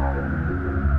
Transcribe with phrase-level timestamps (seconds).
[0.00, 0.89] 好的。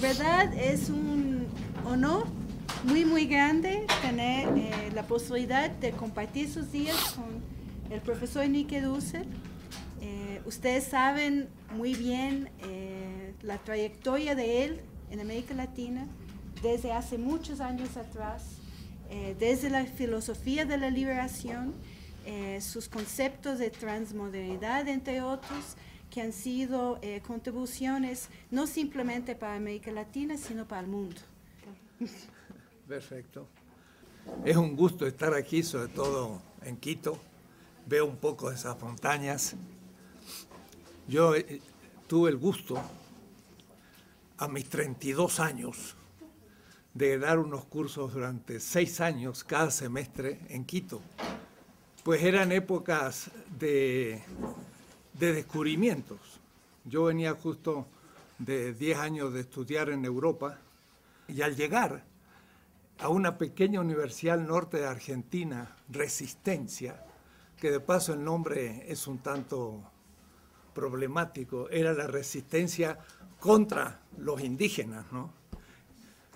[0.00, 1.46] En verdad es un
[1.84, 2.26] honor
[2.84, 7.42] muy, muy grande tener eh, la posibilidad de compartir sus días con
[7.92, 9.26] el profesor Nike Dussel.
[10.00, 12.48] Eh, ustedes saben muy bien
[13.42, 16.06] la trayectoria de él en América Latina
[16.62, 18.56] desde hace muchos años atrás,
[19.38, 21.74] desde la filosofía de la liberación
[22.26, 25.76] eh, sus conceptos de transmodernidad, entre otros,
[26.10, 31.20] que han sido eh, contribuciones no simplemente para América Latina, sino para el mundo.
[32.88, 33.46] Perfecto.
[34.44, 37.18] Es un gusto estar aquí, sobre todo en Quito.
[37.86, 39.54] Veo un poco esas montañas.
[41.08, 41.60] Yo eh,
[42.06, 42.80] tuve el gusto
[44.38, 45.96] a mis 32 años
[46.92, 51.00] de dar unos cursos durante seis años cada semestre en Quito
[52.02, 54.22] pues eran épocas de,
[55.32, 56.18] descubrimientos.
[56.84, 57.86] Yo venía justo
[58.38, 60.58] de 10 años de estudiar en Europa
[61.28, 62.04] y al llegar
[62.98, 67.04] a una pequeña universidad norte de Argentina, Resistencia,
[67.58, 69.82] que de paso el nombre es un tanto
[70.74, 72.98] problemático, era la resistencia
[73.38, 75.32] contra los indígenas, ¿no?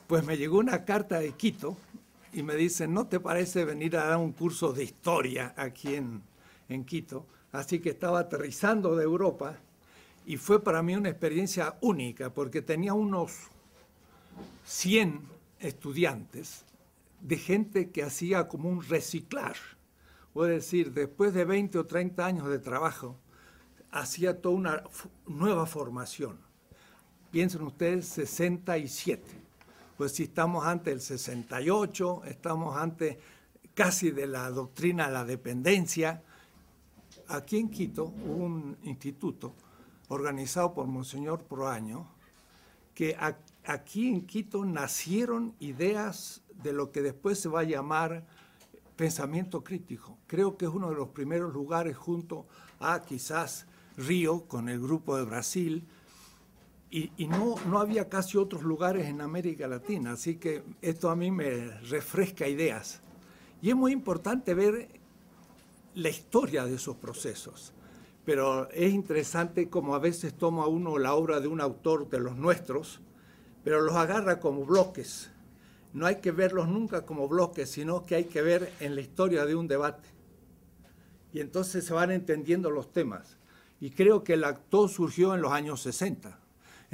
[0.06, 1.76] Pues me llegó una carta de Quito
[2.32, 6.22] y me dicen, ¿no te parece venir a dar un curso de historia aquí en,
[6.68, 7.26] en Quito?
[7.54, 9.56] Así que estaba aterrizando de Europa
[10.26, 13.32] y fue para mí una experiencia única porque tenía unos
[14.64, 15.20] 100
[15.60, 16.64] estudiantes
[17.20, 19.56] de gente que hacía como un reciclar.
[20.34, 23.16] Es decir, después de 20 o 30 años de trabajo,
[23.92, 24.82] hacía toda una
[25.26, 26.38] nueva formación.
[27.30, 29.44] Piensen ustedes, 67
[29.96, 33.18] pues si estamos ante el 68, estamos ante
[33.74, 36.22] casi de la doctrina de la dependencia.
[37.28, 39.54] Aquí en Quito hubo un instituto
[40.08, 42.06] organizado por Monseñor Proaño,
[42.94, 43.16] que
[43.64, 48.26] aquí en Quito nacieron ideas de lo que después se va a llamar
[48.96, 50.18] pensamiento crítico.
[50.26, 52.46] Creo que es uno de los primeros lugares junto
[52.78, 55.86] a quizás Río con el grupo de Brasil,
[56.90, 61.32] y, no, no había casi otros lugares en América Latina, así que esto a mí
[61.32, 63.00] me refresca ideas.
[63.60, 64.88] Y es muy importante ver
[65.94, 67.72] la historia de esos procesos,
[68.24, 72.36] pero es interesante como a veces toma uno la obra de un autor de los
[72.36, 73.00] nuestros,
[73.62, 75.30] pero los agarra como bloques.
[75.92, 79.46] No hay que verlos nunca como bloques, sino que hay que ver en la historia
[79.46, 80.08] de un debate.
[81.32, 83.36] Y entonces se van entendiendo los temas.
[83.80, 86.40] Y creo que el actor surgió en los años 60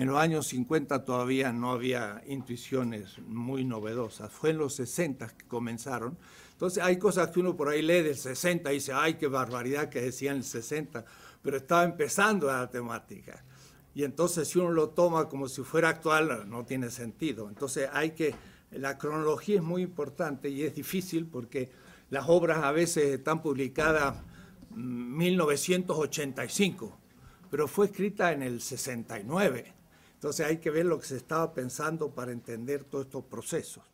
[0.01, 5.47] en los años 50 todavía no había intuiciones muy novedosas, fue en los 60 que
[5.47, 6.17] comenzaron.
[6.61, 9.89] Entonces hay cosas que uno por ahí lee del 60 y dice, ay, qué barbaridad
[9.89, 11.07] que decían el 60,
[11.41, 13.43] pero estaba empezando la temática.
[13.95, 17.49] Y entonces si uno lo toma como si fuera actual, no tiene sentido.
[17.49, 18.35] Entonces hay que,
[18.73, 21.71] la cronología es muy importante y es difícil porque
[22.11, 24.17] las obras a veces están publicadas
[24.71, 26.99] en 1985,
[27.51, 29.73] pero fue escrita en el 69.
[30.13, 33.90] Entonces hay que ver lo que se estaba pensando para entender todos estos procesos.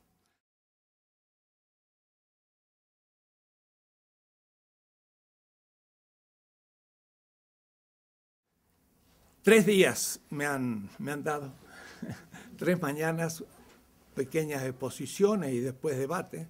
[9.47, 11.53] Tres días me han, me han dado,
[12.59, 13.45] tres mañanas,
[14.13, 16.49] pequeñas exposiciones y después debates,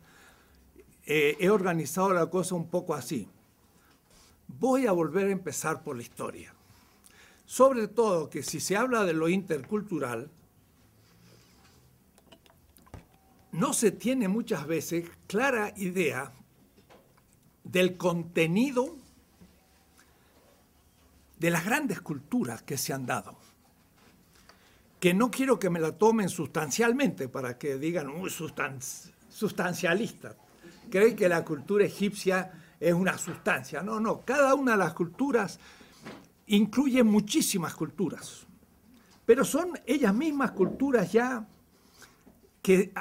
[1.05, 3.29] eh, he organizado la cosa un poco así.
[4.49, 6.55] Voy a volver a empezar por la historia.
[7.45, 10.31] Sobre todo que si se habla de lo intercultural,
[13.53, 16.33] no se tiene muchas veces clara idea
[17.63, 18.97] del contenido
[21.39, 23.37] de las grandes culturas que se han dado.
[25.01, 30.37] Que no quiero que me la tomen sustancialmente para que digan, uy, sustancialista.
[30.91, 33.83] Creen que la cultura egipcia es una sustancia.
[33.83, 35.59] No, no, cada una de las culturas
[36.47, 38.47] incluye muchísimas culturas,
[39.25, 41.47] pero son ellas mismas culturas ya
[42.63, 42.93] que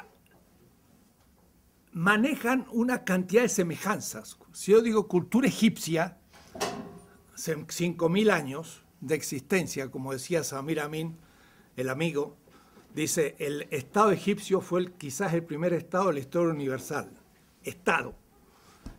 [1.91, 4.37] manejan una cantidad de semejanzas.
[4.51, 6.17] Si yo digo cultura egipcia,
[7.35, 11.17] 5.000 años de existencia, como decía Samir Amin,
[11.75, 12.37] el amigo,
[12.93, 17.11] dice, el Estado egipcio fue quizás el primer Estado de la historia universal.
[17.63, 18.15] Estado.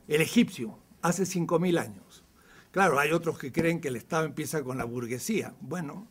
[0.07, 2.25] El egipcio, hace 5.000 años.
[2.71, 5.55] Claro, hay otros que creen que el Estado empieza con la burguesía.
[5.61, 6.07] Bueno,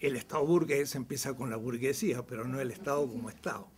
[0.00, 3.68] el Estado burgués empieza con la burguesía, pero no el Estado como Estado.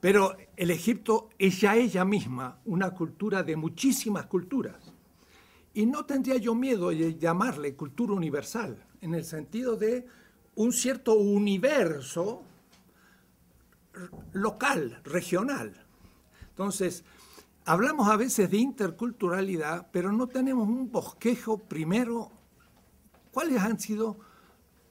[0.00, 4.85] Pero el Egipto es ya ella misma una cultura de muchísimas culturas.
[5.76, 10.06] Y no tendría yo miedo de llamarle cultura universal, en el sentido de
[10.54, 12.42] un cierto universo
[14.32, 15.74] local, regional.
[16.48, 17.04] Entonces,
[17.66, 22.32] hablamos a veces de interculturalidad, pero no tenemos un bosquejo primero.
[23.30, 24.18] ¿Cuáles han sido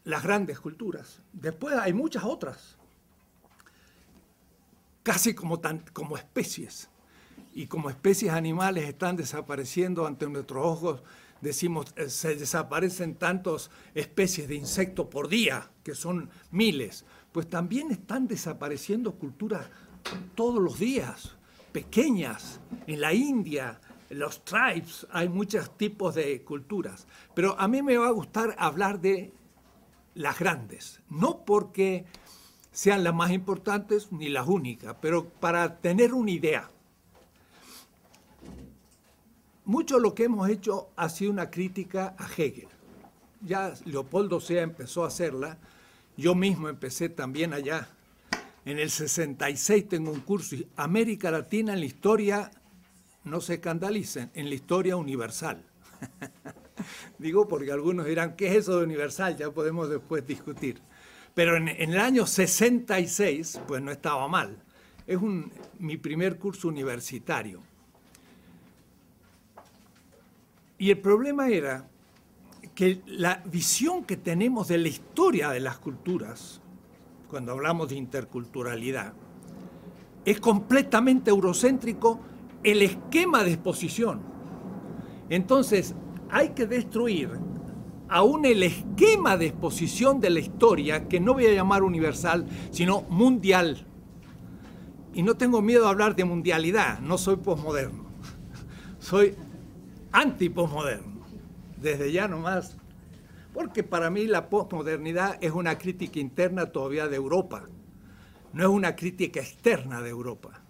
[0.04, 1.20] las grandes culturas?
[1.34, 2.78] Después hay muchas otras,
[5.02, 5.60] casi como,
[5.94, 6.90] como especies
[7.56, 11.04] y como especies animales están desapareciendo ante nuestros ojos,
[11.40, 17.92] decimos, eh, se desaparecen tantas especies de insectos por día, que son miles, pues también
[17.92, 19.68] están desapareciendo culturas
[20.36, 21.38] todos los días,
[21.72, 22.60] pequeñas.
[22.88, 23.80] En la India,
[24.10, 27.08] en los tribes, hay muchos tipos de culturas.
[27.34, 29.32] Pero a mí me va a gustar hablar de
[30.14, 32.06] las grandes, no porque
[32.74, 36.70] sean las más importantes ni las únicas, pero para tener una idea
[39.66, 42.68] mucho lo que hemos hecho ha sido una crítica a Hegel.
[43.42, 45.58] Ya Leopoldo Sea empezó a hacerla,
[46.18, 47.90] yo mismo empecé también allá.
[48.64, 52.52] En el 66 tengo un curso, América Latina en la historia,
[53.24, 55.64] no se escandalicen, en la historia universal.
[57.20, 59.38] Digo porque algunos dirán, ¿qué es eso de universal?
[59.38, 60.82] Ya podemos después discutir.
[61.34, 64.58] Pero en, el año 66, pues no estaba mal.
[65.06, 65.20] Es
[65.78, 67.62] mi primer curso universitario.
[70.78, 71.88] Y el problema era
[72.74, 76.62] que la visión que tenemos de la historia de las culturas,
[77.30, 79.14] cuando hablamos de interculturalidad,
[80.26, 82.20] es completamente eurocéntrico
[82.64, 84.22] el esquema de exposición.
[85.30, 85.96] Entonces,
[86.30, 87.30] hay que destruir
[88.10, 93.04] aún el esquema de exposición de la historia, que no voy a llamar universal, sino
[93.04, 93.88] mundial.
[95.14, 98.06] Y no tengo miedo de hablar de mundialidad, no soy posmoderno.
[99.00, 99.36] Soy
[100.16, 101.26] anti-posmoderno,
[101.76, 102.78] desde ya nomás,
[103.54, 107.68] porque para mí la posmodernidad es una crítica interna todavía de Europa,
[108.54, 110.62] no es una crítica externa de Europa.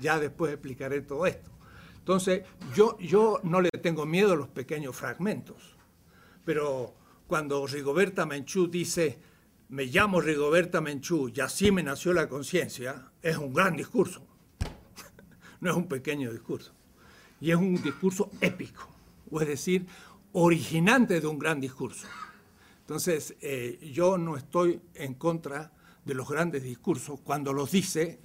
[0.00, 1.50] Ya después explicaré todo esto.
[1.98, 2.42] Entonces,
[2.74, 5.76] yo, yo no le tengo miedo a los pequeños fragmentos,
[6.44, 6.94] pero
[7.28, 9.20] cuando Rigoberta Menchú dice,
[9.68, 14.26] me llamo Rigoberta Menchú y así me nació la conciencia, es un gran discurso,
[15.60, 16.79] no es un pequeño discurso
[17.40, 18.88] y es un discurso épico,
[19.30, 19.86] o es decir,
[20.32, 22.06] originante de un gran discurso.
[22.80, 25.72] Entonces, eh, yo no estoy en contra
[26.04, 28.20] de los grandes discursos cuando los dice,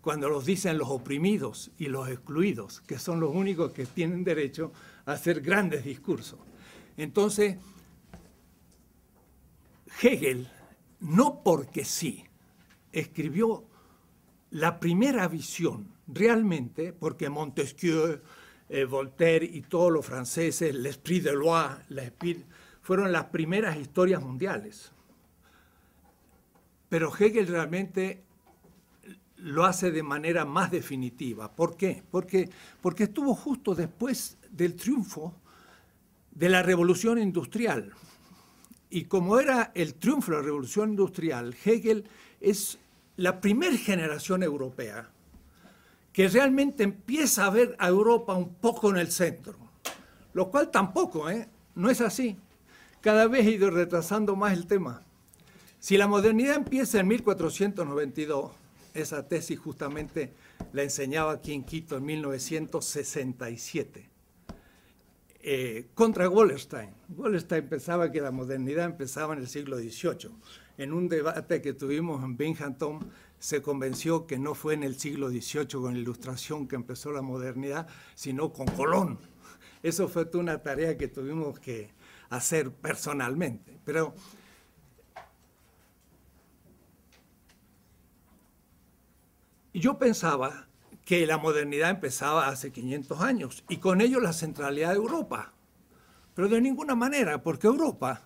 [0.00, 4.72] cuando los dicen los oprimidos y los excluidos, que son los únicos que tienen derecho
[5.04, 6.38] a hacer grandes discursos.
[6.96, 7.56] Entonces,
[10.00, 10.48] Hegel,
[11.00, 12.24] no porque sí,
[12.92, 13.64] escribió
[14.50, 18.20] la primera visión realmente, porque Montesquieu,
[18.68, 22.44] eh, Voltaire y todos los franceses, l'esprit de loi, l'esprit,
[22.82, 24.92] fueron las primeras historias mundiales.
[26.88, 28.22] Pero Hegel realmente
[29.38, 31.52] lo hace de manera más definitiva.
[31.52, 32.02] ¿Por qué?
[32.10, 32.48] Porque,
[32.80, 35.34] porque estuvo justo después del triunfo
[36.30, 37.92] de la revolución industrial.
[38.88, 42.04] Y como era el triunfo de la revolución industrial, Hegel
[42.40, 42.78] es
[43.16, 45.10] la primera generación europea
[46.16, 49.54] que realmente empieza a ver a Europa un poco en el centro,
[50.32, 51.46] lo cual tampoco, ¿eh?
[51.74, 52.38] no es así.
[53.02, 55.02] Cada vez he ido retrasando más el tema.
[55.78, 58.50] Si la modernidad empieza en 1492,
[58.94, 60.32] esa tesis justamente
[60.72, 64.08] la enseñaba aquí en Quito en 1967.
[65.48, 66.88] Eh, contra Wallerstein.
[67.14, 70.30] Wallerstein pensaba que la modernidad empezaba en el siglo XVIII.
[70.78, 73.06] En un debate que tuvimos en Binghamton,
[73.38, 77.22] se convenció que no fue en el siglo XVIII con la ilustración que empezó la
[77.22, 79.18] modernidad, sino con Colón.
[79.82, 81.90] Eso fue una tarea que tuvimos que
[82.30, 83.78] hacer personalmente.
[83.84, 84.14] Pero
[89.72, 90.66] yo pensaba
[91.04, 95.52] que la modernidad empezaba hace 500 años y con ello la centralidad de Europa.
[96.34, 98.22] Pero de ninguna manera, porque Europa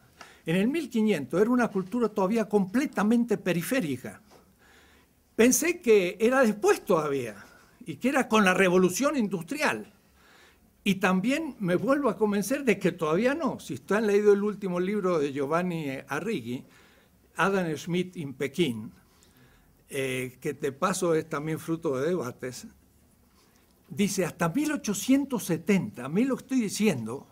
[0.47, 4.23] en el 1500 era una cultura todavía completamente periférica.
[5.40, 7.35] Pensé que era después todavía
[7.87, 9.90] y que era con la revolución industrial.
[10.85, 13.59] Y también me vuelvo a convencer de que todavía no.
[13.59, 16.62] Si ustedes han leído el último libro de Giovanni Arrighi,
[17.37, 18.92] Adam Smith en Pekín,
[19.88, 22.66] eh, que te paso es también fruto de debates,
[23.88, 27.26] dice hasta 1870, a mí lo estoy diciendo,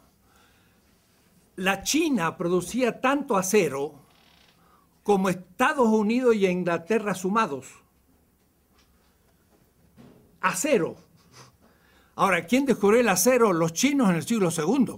[1.57, 3.97] la China producía tanto acero
[5.03, 7.67] como Estados Unidos y Inglaterra sumados.
[10.41, 10.97] Acero.
[12.15, 13.53] Ahora, ¿quién descubrió el acero?
[13.53, 14.97] Los chinos en el siglo II.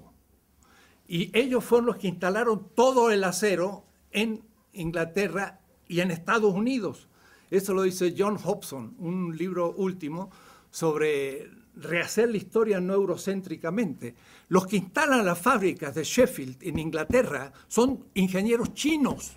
[1.07, 4.43] Y ellos fueron los que instalaron todo el acero en
[4.73, 7.09] Inglaterra y en Estados Unidos.
[7.51, 10.31] Eso lo dice John Hobson, un libro último
[10.71, 14.15] sobre rehacer la historia no eurocéntricamente.
[14.49, 19.33] Los que instalan las fábricas de Sheffield en Inglaterra son ingenieros chinos.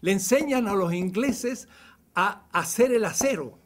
[0.00, 1.68] Le enseñan a los ingleses
[2.14, 3.57] a hacer el acero.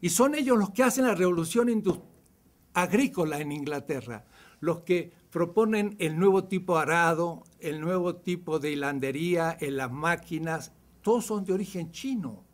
[0.00, 1.82] Y son ellos los que hacen la revolución
[2.74, 4.24] agrícola en Inglaterra,
[4.60, 10.72] los que proponen el nuevo tipo arado, el nuevo tipo de hilandería en las máquinas,
[11.02, 12.44] todos son de origen chino.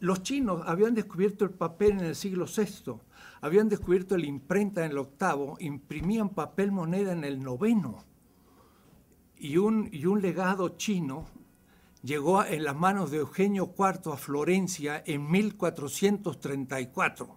[0.00, 3.00] Los chinos habían descubierto el papel en el siglo VI,
[3.40, 8.04] habían descubierto la imprenta en el octavo, imprimían papel moneda en el noveno.
[9.36, 11.26] Y un, y un legado chino
[12.02, 17.36] llegó en las manos de Eugenio IV a Florencia en 1434.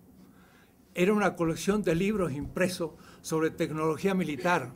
[0.94, 2.92] Era una colección de libros impresos
[3.22, 4.74] sobre tecnología militar,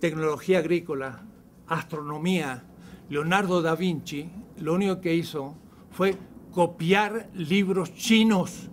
[0.00, 1.24] tecnología agrícola,
[1.66, 2.64] astronomía.
[3.08, 5.56] Leonardo da Vinci lo único que hizo
[5.90, 6.16] fue
[6.50, 8.70] copiar libros chinos.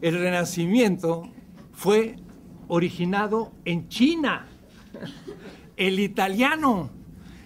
[0.00, 1.30] El Renacimiento
[1.72, 2.16] fue
[2.68, 4.48] originado en China,
[5.76, 6.90] el italiano.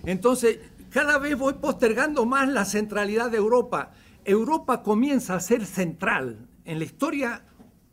[0.05, 0.59] Entonces,
[0.95, 3.91] cada vez voy postergando más la centralidad de Europa.
[4.25, 7.45] Europa comienza a ser central en la historia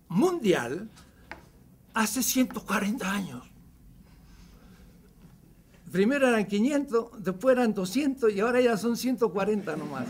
[0.07, 0.87] mundial
[1.95, 3.49] hace 140 años.
[5.91, 10.05] Primero eran 500, después eran 200 y ahora ya son 140 nomás.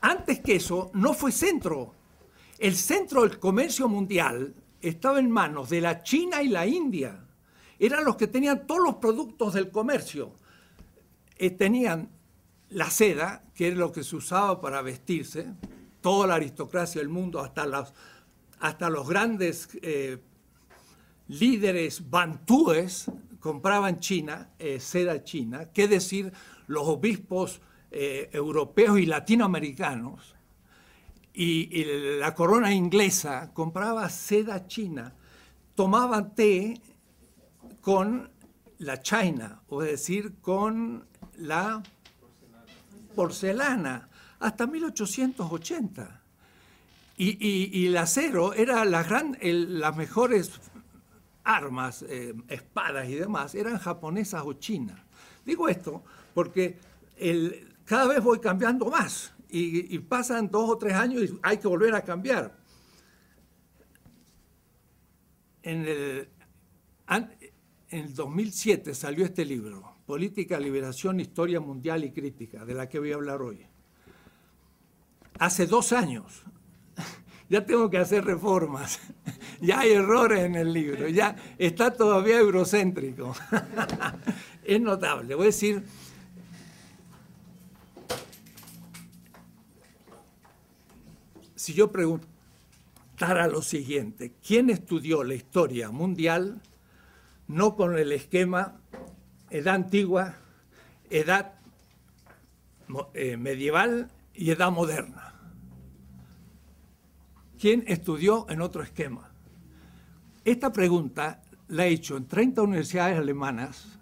[0.00, 1.92] Antes que eso, no fue centro.
[2.58, 7.26] El centro del comercio mundial estaba en manos de la China y la India.
[7.78, 10.39] Eran los que tenían todos los productos del comercio.
[11.42, 12.10] Eh, tenían
[12.68, 15.54] la seda, que era lo que se usaba para vestirse,
[16.02, 17.94] toda la aristocracia del mundo, hasta los,
[18.58, 20.18] hasta los grandes eh,
[21.28, 26.30] líderes bantúes compraban China, eh, seda china, qué decir
[26.66, 30.36] los obispos europeos y latinoamericanos,
[31.32, 31.84] y,
[32.18, 35.14] la corona inglesa compraba seda china,
[35.74, 36.80] tomaban té
[37.80, 38.30] con
[38.78, 41.09] la china, o es decir, con
[41.40, 41.82] la
[43.14, 46.20] porcelana, hasta 1880.
[47.16, 50.52] Y, el acero era la gran, las mejores
[51.44, 54.98] armas, eh, espadas y demás, eran japonesas o chinas.
[55.44, 56.78] Digo esto porque
[57.18, 61.68] el, cada vez voy cambiando más y, pasan dos o tres años y hay que
[61.68, 62.56] volver a cambiar.
[65.62, 66.28] En el,
[67.08, 67.28] en
[67.90, 73.12] el 2007 salió este libro, Política, Liberación, Historia Mundial y Crítica, de la que voy
[73.12, 73.64] a hablar hoy.
[75.38, 76.42] Hace dos años
[77.48, 78.98] ya tengo que hacer reformas,
[79.60, 83.36] ya hay errores en el libro, ya está todavía eurocéntrico.
[84.64, 85.84] es notable, voy a decir
[91.54, 96.60] si yo preguntara lo siguiente, ¿quién estudió la historia mundial
[97.46, 98.80] no con el esquema
[99.50, 100.36] edad antigua,
[101.10, 101.54] edad
[103.14, 105.34] eh, medieval y edad moderna?
[107.58, 109.30] ¿Quién estudió en otro esquema?
[110.44, 113.98] Esta pregunta la he hecho en 30 universidades alemanas,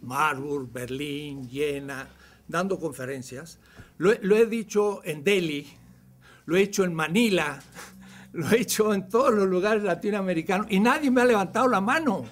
[0.00, 2.08] Marburg, Berlín, Jena,
[2.48, 3.58] dando conferencias.
[3.98, 5.66] lo he dicho en Delhi,
[6.46, 7.60] lo he hecho en Manila,
[8.32, 12.24] lo he hecho en todos los lugares latinoamericanos y nadie me ha levantado la mano.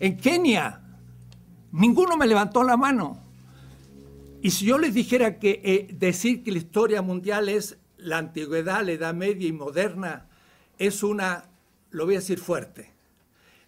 [0.00, 0.80] En Kenia,
[1.74, 3.18] ninguno me levantó la mano.
[4.40, 8.84] Y si yo les dijera que eh, decir que la historia mundial es la antigüedad,
[8.84, 10.28] la edad media y moderna,
[10.78, 11.48] es una,
[11.90, 12.92] lo voy a decir fuerte,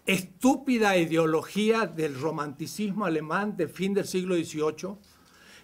[0.04, 4.96] estúpida ideología del romanticismo alemán de fin del siglo XVIII,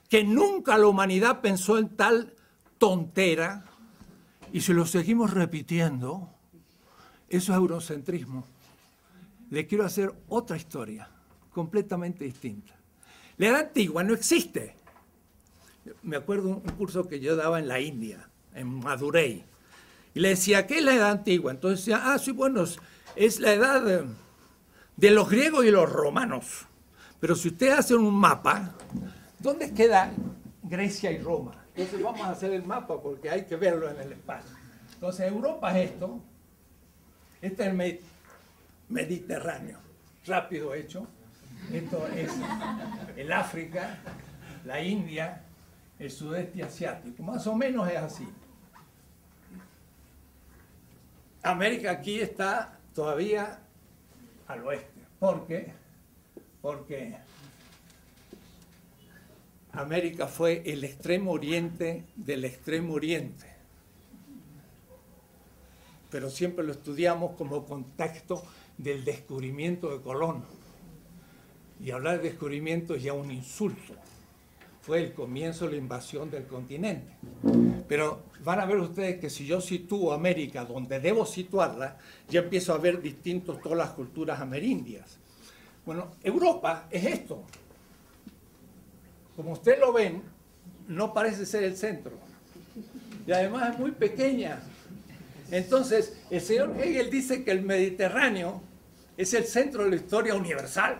[0.08, 2.34] que nunca la humanidad pensó en tal
[2.78, 3.66] tontera,
[4.52, 6.28] y si lo seguimos repitiendo,
[7.28, 8.44] eso es eurocentrismo.
[9.50, 11.08] Le quiero hacer otra historia,
[11.52, 12.74] completamente distinta.
[13.38, 14.74] La edad antigua no existe.
[16.02, 19.44] Me acuerdo un curso que yo daba en la India, en Madurai,
[20.14, 21.50] y le decía, ¿qué es la edad antigua?
[21.50, 22.64] Entonces decía, ah, sí, bueno,
[23.16, 24.04] es la edad
[24.96, 26.66] de los griegos y los romanos.
[27.18, 28.74] Pero si ustedes hacen un mapa,
[29.38, 30.12] ¿dónde queda
[30.62, 31.52] Grecia y Roma?
[31.74, 34.54] Entonces vamos a hacer el mapa porque hay que verlo en el espacio.
[34.94, 36.20] Entonces Europa es esto,
[37.40, 38.00] este es el
[38.88, 39.78] Mediterráneo,
[40.26, 41.06] rápido hecho.
[41.70, 42.30] Esto es
[43.16, 43.98] el África,
[44.64, 45.42] la India,
[45.98, 48.28] el sudeste asiático, más o menos es así.
[51.42, 53.60] América aquí está todavía
[54.46, 55.00] al oeste.
[55.18, 55.72] ¿Por qué?
[56.60, 57.16] Porque
[59.72, 63.46] América fue el extremo oriente del extremo oriente.
[66.10, 68.44] Pero siempre lo estudiamos como contexto
[68.76, 70.44] del descubrimiento de Colón.
[71.82, 73.94] Y hablar de descubrimiento es ya un insulto.
[74.82, 77.12] Fue el comienzo de la invasión del continente.
[77.88, 81.98] Pero van a ver ustedes que si yo sitúo América donde debo situarla,
[82.28, 85.18] ya empiezo a ver distintos todas las culturas amerindias.
[85.84, 87.42] Bueno, Europa es esto.
[89.34, 90.22] Como ustedes lo ven,
[90.86, 92.12] no parece ser el centro.
[93.26, 94.60] Y además es muy pequeña.
[95.50, 98.62] Entonces, el señor Hegel dice que el Mediterráneo
[99.16, 100.98] es el centro de la historia universal.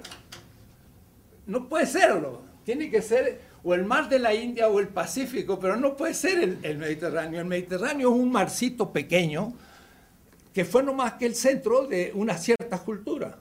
[1.47, 2.43] No puede serlo.
[2.65, 6.15] Tiene que ser o el mar de la India o el Pacífico, pero no puede
[6.15, 7.41] ser el, Mediterráneo.
[7.41, 9.53] El Mediterráneo es un marcito pequeño
[10.53, 13.39] que fue no más que el centro de una cierta cultura.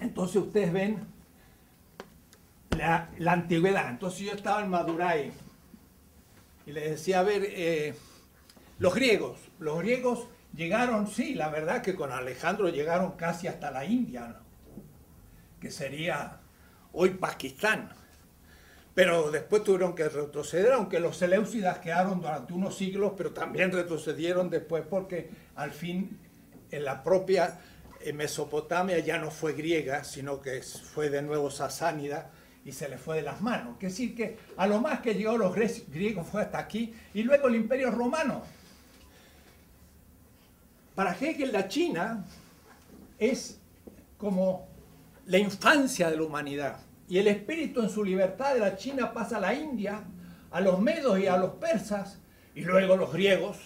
[0.00, 1.06] Entonces ustedes ven
[2.70, 3.90] la, antigüedad.
[3.90, 5.32] Entonces yo estaba en Madurai
[6.66, 7.94] y le decía, a ver, eh,
[8.78, 13.84] los griegos, los griegos llegaron, sí, la verdad que con Alejandro llegaron casi hasta la
[13.84, 14.39] India,
[15.60, 16.40] que sería
[16.92, 17.90] hoy Pakistán.
[18.94, 24.50] Pero después tuvieron que retroceder, aunque los Seleucidas quedaron durante unos siglos, pero también retrocedieron
[24.50, 26.18] después porque al fin
[26.70, 27.60] en la propia
[28.00, 32.30] eh, Mesopotamia ya no fue griega, sino que fue de nuevo sasánida
[32.64, 33.76] y se le fue de las manos.
[33.80, 37.48] Es decir, que a lo más que llegó los griegos fue hasta aquí y luego
[37.48, 38.42] el imperio romano.
[40.94, 42.24] Para Hegel la China
[43.18, 43.58] es
[44.18, 44.69] como
[45.30, 46.80] la infancia de la humanidad.
[47.08, 50.02] Y el espíritu en su libertad de la China pasa a la India,
[50.50, 52.18] a los medos y a los persas,
[52.52, 53.56] y luego los griegos,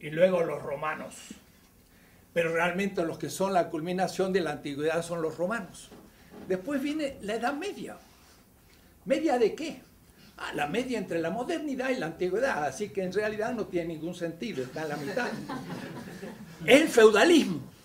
[0.00, 1.14] y luego los romanos.
[2.32, 5.88] Pero realmente los que son la culminación de la antigüedad son los romanos.
[6.48, 7.96] Después viene la Edad Media.
[9.04, 9.80] ¿Media de qué?
[10.36, 13.94] Ah, la media entre la modernidad y la antigüedad, así que en realidad no tiene
[13.94, 15.28] ningún sentido, está en la mitad.
[16.66, 17.75] El feudalismo.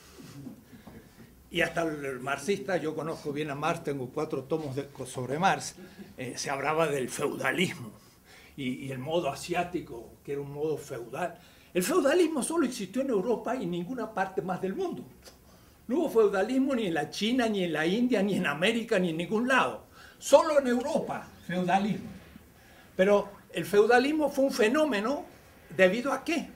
[1.51, 4.73] Y hasta el marxista, yo conozco bien a Marx, tengo cuatro tomos
[5.05, 5.75] sobre Marx,
[6.17, 7.91] eh, se hablaba del feudalismo
[8.55, 11.37] y, el modo asiático, que era un modo feudal.
[11.73, 15.03] El feudalismo solo existió en Europa y en ninguna parte más del mundo.
[15.87, 19.09] No hubo feudalismo ni en la China, ni en la India, ni en América, ni
[19.09, 19.87] en ningún lado.
[20.19, 22.09] Solo en Europa, feudalismo.
[22.95, 25.25] Pero el feudalismo fue un fenómeno
[25.75, 26.47] debido a qué?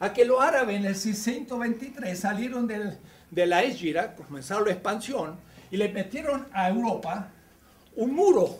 [0.00, 2.98] A que los árabes en el 623 salieron del,
[3.30, 5.36] de la Égira, comenzaron la expansión,
[5.70, 7.28] y le metieron a Europa
[7.96, 8.58] un muro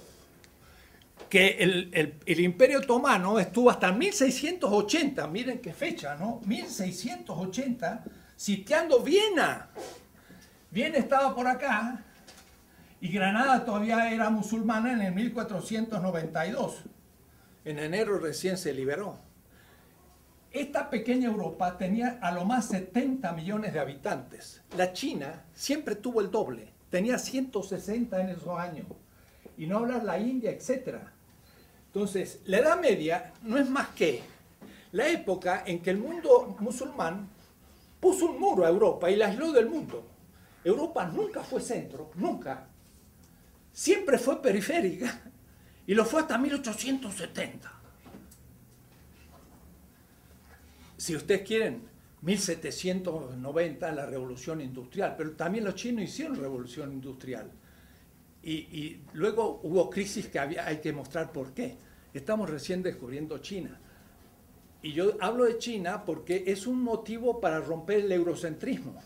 [1.28, 6.40] que el, el, Imperio Otomano estuvo hasta 1680, miren qué fecha, ¿no?
[6.44, 8.04] 1680,
[8.36, 9.68] sitiando Viena.
[10.70, 12.04] Viena estaba por acá
[13.00, 16.82] y Granada todavía era musulmana en el 1492.
[17.64, 19.29] En enero recién se liberó.
[20.52, 24.60] Esta pequeña Europa tenía a lo más 70 millones de habitantes.
[24.76, 28.86] La China siempre tuvo el doble, tenía 160 en esos años.
[29.56, 30.96] Y no hablar la India, etc.
[31.86, 34.22] Entonces, la Edad Media no es más que
[34.90, 37.28] la época en que el mundo musulmán
[38.00, 40.04] puso un muro a Europa y la aisló del mundo.
[40.64, 42.66] Europa nunca fue centro, nunca.
[43.72, 45.20] Siempre fue periférica
[45.86, 47.79] y lo fue hasta 1870.
[51.00, 51.80] Si ustedes quieren,
[52.20, 57.50] 1790 la revolución industrial, pero también los chinos hicieron revolución industrial.
[58.42, 61.74] Y, luego hubo crisis que había, hay que mostrar por qué.
[62.12, 63.80] Estamos recién descubriendo China.
[64.82, 69.02] Y yo hablo de China porque es un motivo para romper el eurocentrismo.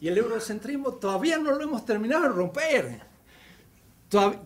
[0.00, 3.00] Y el eurocentrismo todavía no lo hemos terminado de romper.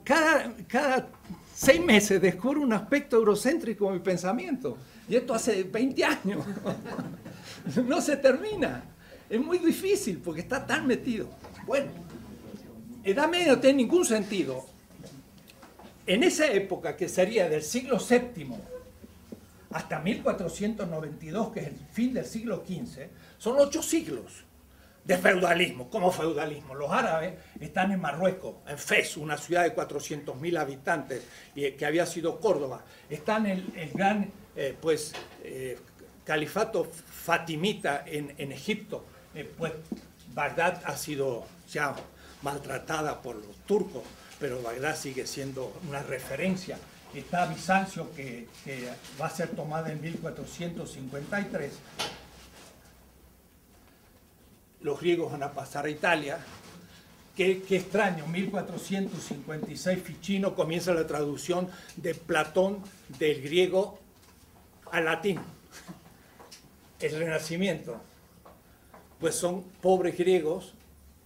[0.03, 1.09] cada, cada
[1.55, 4.79] seis meses descubro un aspecto eurocéntrico en mi pensamiento.
[5.11, 6.47] Y esto hace 20 años.
[7.85, 8.85] no se termina.
[9.29, 11.29] Es muy difícil porque está tan metido.
[11.67, 11.91] Bueno,
[13.03, 14.65] Edad Media no tiene ningún sentido.
[16.07, 18.53] En esa época, que sería del siglo VII
[19.73, 24.45] hasta 1492, que es el fin del siglo XV, son ocho siglos
[25.05, 25.91] de feudalismo.
[25.91, 26.77] ¿Cómo feudalismo?
[26.77, 32.39] Los árabes están en Marruecos, en Fez, una ciudad de 400.000 habitantes que había sido
[32.39, 32.85] Córdoba.
[33.09, 35.79] Están en el gran eh, pues, eh,
[36.23, 39.07] califato fatimita en, Egipto.
[39.35, 39.73] Eh, pues
[40.35, 41.95] Bagdad ha sido ya
[42.43, 44.03] maltratada por los turcos,
[44.39, 46.77] pero Bagdad sigue siendo una referencia.
[47.15, 48.49] Está Bizancio, que,
[49.19, 51.73] va a ser tomada en 1453.
[54.83, 56.39] Los griegos van a pasar a Italia.
[57.35, 62.81] Qué, qué extraño, 1456 Ficino comienza la traducción de Platón
[63.19, 63.99] del griego
[64.93, 65.41] al latín.
[67.01, 68.01] El Renacimiento,
[69.19, 70.75] pues son pobres griegos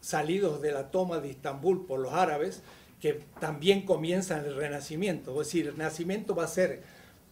[0.01, 2.63] salidos de la toma de Estambul por los árabes,
[3.01, 5.33] que también comienzan el Renacimiento.
[5.33, 6.83] Es decir, el Renacimiento va a ser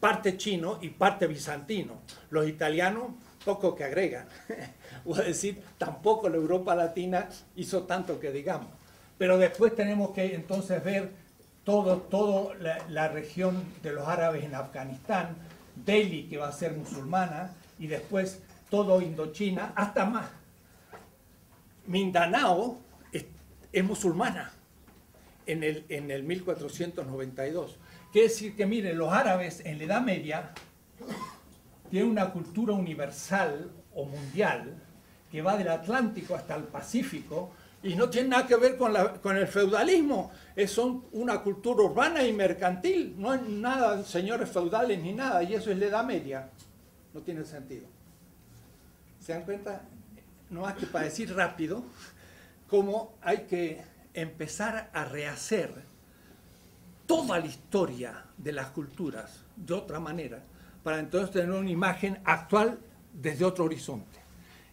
[0.00, 2.00] parte chino y parte bizantino.
[2.30, 3.12] Los italianos,
[3.44, 4.26] poco que agregan.
[5.04, 8.68] o es decir, tampoco la Europa Latina hizo tanto que digamos.
[9.18, 11.10] Pero después tenemos que entonces ver
[11.64, 15.36] todo, todo la región de los árabes en Afganistán,
[15.74, 20.26] Delhi, que va a ser musulmana, y después todo Indochina, hasta más
[21.86, 22.78] Mindanao
[23.12, 24.52] es, musulmana
[25.46, 27.78] en el, en el 1492.
[28.12, 30.52] Quiere decir que, miren, los árabes en la Edad Media
[31.90, 34.76] tienen una cultura universal o mundial
[35.30, 39.48] que va del Atlántico hasta el Pacífico y no tiene nada que ver con, el
[39.48, 40.30] feudalismo.
[40.54, 43.14] Es, una cultura urbana y mercantil.
[43.18, 46.48] No hay nada, señores feudales ni nada, y eso es la Edad Media.
[47.12, 47.86] No tiene sentido.
[49.20, 49.82] ¿Se dan cuenta?
[50.52, 51.82] no más que para decir rápido
[52.68, 53.82] cómo hay que
[54.14, 55.82] empezar a rehacer
[57.06, 60.42] toda la historia de las culturas de otra manera,
[60.82, 62.78] para entonces tener una imagen actual
[63.12, 64.20] desde otro horizonte.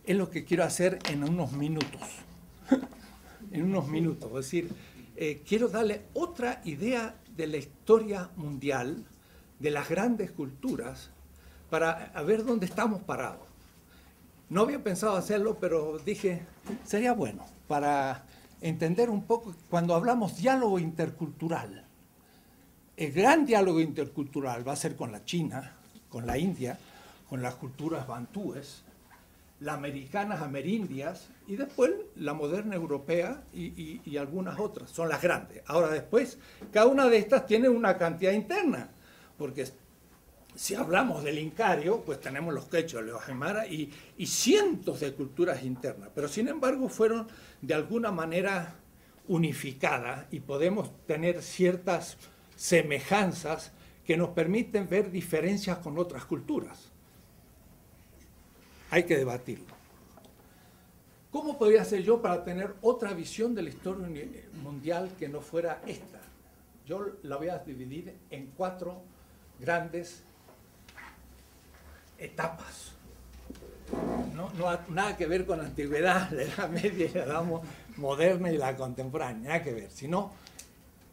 [0.04, 2.02] Es lo que quiero hacer en unos minutos.
[3.52, 4.30] En unos minutos.
[4.30, 4.70] Es decir,
[5.16, 9.06] eh, quiero darle otra idea de la historia mundial,
[9.60, 11.10] de las grandes culturas,
[11.70, 13.48] para ver dónde estamos parados.
[14.50, 16.42] No había pensado hacerlo, pero dije,
[16.84, 18.26] sería bueno para
[18.62, 21.86] entender un poco cuando hablamos diálogo intercultural.
[22.98, 25.74] El gran diálogo intercultural va a ser con la China,
[26.10, 26.78] con la India,
[27.30, 28.84] con las culturas bantúes,
[29.60, 34.90] las americanas amerindias y después la moderna europea y, y, algunas otras.
[34.90, 35.64] Son las grandes.
[35.68, 36.38] Ahora después,
[36.72, 38.90] cada una de estas tiene una cantidad interna,
[39.38, 39.68] porque
[40.56, 45.64] si hablamos del Incario, pues tenemos los quechos, los aymara y, y, cientos de culturas
[45.64, 47.28] internas, pero sin embargo fueron
[47.62, 48.76] de alguna manera
[49.28, 52.18] unificadas y podemos tener ciertas
[52.56, 53.72] semejanzas
[54.06, 56.89] que nos permiten ver diferencias con otras culturas.
[58.92, 59.80] Hay que debatirlo.
[61.32, 64.08] ¿Cómo podría ser yo para tener otra visión de la historia
[64.64, 66.20] mundial que no fuera esta?
[66.88, 69.04] Yo la voy a dividir en cuatro
[69.60, 70.24] grandes
[72.18, 72.94] etapas.
[74.36, 77.44] No, no nada que ver con la antigüedad, la edad media, la edad
[77.98, 80.32] moderna y la contemporánea, nada que ver, sino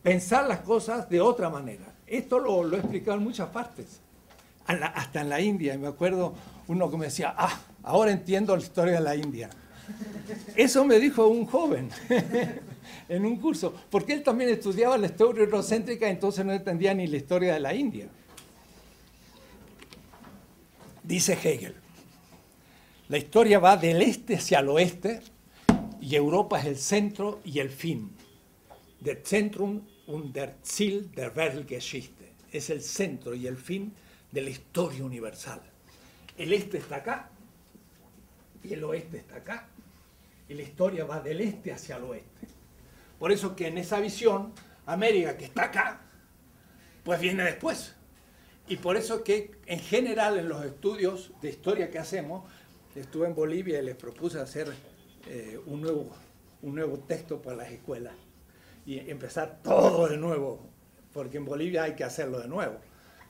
[0.03, 1.85] pensar las cosas de otra manera.
[2.07, 4.01] Esto lo, lo he explicado en muchas partes,
[4.67, 5.75] hasta en la India.
[5.75, 6.35] Y me acuerdo
[6.69, 9.51] uno que me decía, ah, ahora entiendo la historia de la India.
[10.57, 11.91] Eso me dijo un joven
[13.09, 17.17] en un curso, porque él también estudiaba la historia eurocéntrica, entonces no entendía ni la
[17.17, 18.09] historia de la India.
[21.03, 21.75] Dice Hegel,
[23.09, 25.21] la historia va del este hacia el oeste
[26.01, 28.11] y Europa es el centro y el fin.
[29.01, 32.33] Der Zentrum und der Ziel der Weltgeschichte.
[32.51, 33.93] Es el centro y el fin
[34.33, 35.61] de la historia universal.
[36.37, 37.31] El este está acá
[38.63, 39.69] y el oeste está acá.
[40.49, 42.47] Y la historia va del este hacia el oeste.
[43.19, 44.53] Por eso que en esa visión,
[44.85, 46.01] América que está acá,
[47.05, 47.95] pues viene después.
[48.69, 52.51] y por eso que en general en los estudios de historia que hacemos,
[52.97, 54.73] estuve en Bolivia y les propuse hacer
[55.29, 56.11] eh, un, nuevo,
[56.63, 58.15] un nuevo texto para las escuelas
[58.85, 60.61] y empezar todo de nuevo,
[61.13, 62.79] porque en Bolivia hay que hacerlo de nuevo,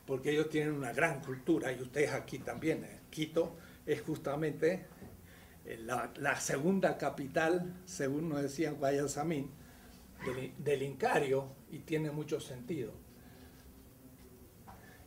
[0.06, 2.86] porque ellos tienen una gran cultura y ustedes aquí también.
[3.16, 4.84] Quito es justamente
[5.64, 9.50] eh, la, segunda capital, según nos decía Guayasamín,
[10.26, 12.92] del, del Incario y tiene mucho sentido.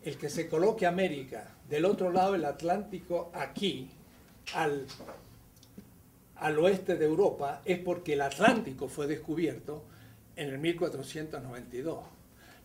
[0.01, 3.91] El que se coloque América del otro lado del Atlántico aquí,
[4.55, 4.87] al,
[6.37, 9.83] al oeste de Europa, es porque el Atlántico fue descubierto
[10.35, 11.99] en el 1492,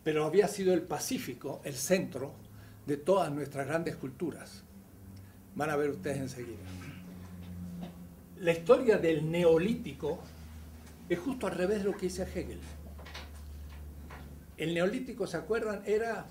[0.03, 2.33] pero había sido el Pacífico el centro
[2.87, 4.64] de todas nuestras grandes culturas.
[5.55, 6.57] Van a ver ustedes enseguida.
[8.39, 10.19] La historia del neolítico
[11.07, 12.59] es justo al revés de lo que dice Hegel.
[14.57, 15.81] El neolítico, ¿se acuerdan?
[15.85, 16.25] Era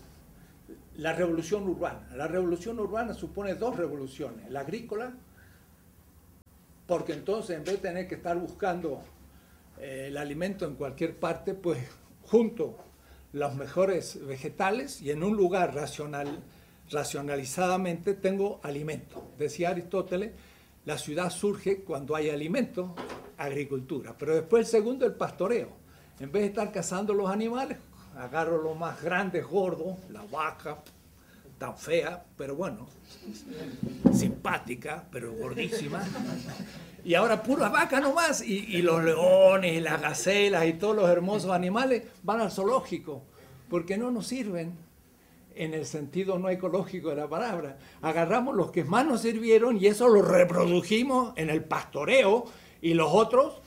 [0.97, 2.07] la revolución urbana.
[2.15, 4.51] La revolución urbana supone dos revoluciones.
[4.51, 5.15] La agrícola,
[6.87, 9.01] porque entonces en vez de tener que estar buscando
[9.81, 11.79] eh, el alimento en cualquier parte, pues
[12.23, 12.79] junto
[13.33, 16.43] los mejores vegetales y en un lugar racional,
[16.90, 19.33] racionalizadamente tengo alimento.
[19.38, 20.33] Decía Aristóteles,
[20.85, 22.94] la ciudad surge cuando hay alimento,
[23.38, 24.14] agricultura.
[24.18, 25.68] Pero después el segundo, el pastoreo.
[26.20, 27.79] En vez de estar cazando los animales,
[28.16, 30.79] agarro lo más grande, gordo, la vaca,
[31.59, 32.87] tan fea, pero bueno,
[34.12, 36.03] simpática, pero gordísima.
[37.05, 41.09] Y ahora pura vaca nomás, y, y los leones, y las gacelas, y todos los
[41.09, 43.23] hermosos animales van al zoológico,
[43.68, 44.84] porque no nos sirven
[45.55, 47.79] en el sentido no ecológico de la palabra.
[48.03, 52.47] Agarramos los que más nos sirvieron y eso lo reprodujimos en el pastoreo
[52.81, 53.61] y los otros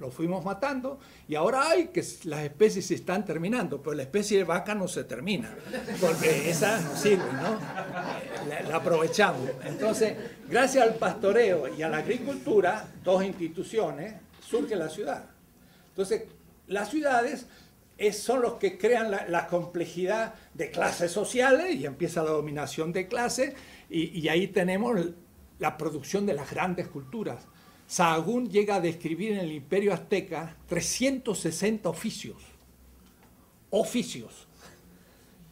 [0.00, 4.38] los fuimos matando y ahora hay que las especies se están terminando, pero la especie
[4.38, 5.54] de vaca no se termina,
[6.00, 7.58] porque esa no sirve, ¿no?
[8.68, 9.50] La, aprovechamos.
[9.64, 10.14] Entonces,
[10.48, 15.24] gracias al pastoreo y a la agricultura, dos instituciones, surge la ciudad.
[15.90, 16.22] Entonces,
[16.68, 17.46] las ciudades
[18.12, 23.54] son los que crean la, complejidad de clases sociales y empieza la dominación de clases
[23.90, 24.98] y, y ahí tenemos
[25.58, 27.46] la producción de las grandes culturas
[27.88, 32.36] Sahagún llega a describir en el imperio azteca 360 oficios.
[33.70, 34.46] Oficios.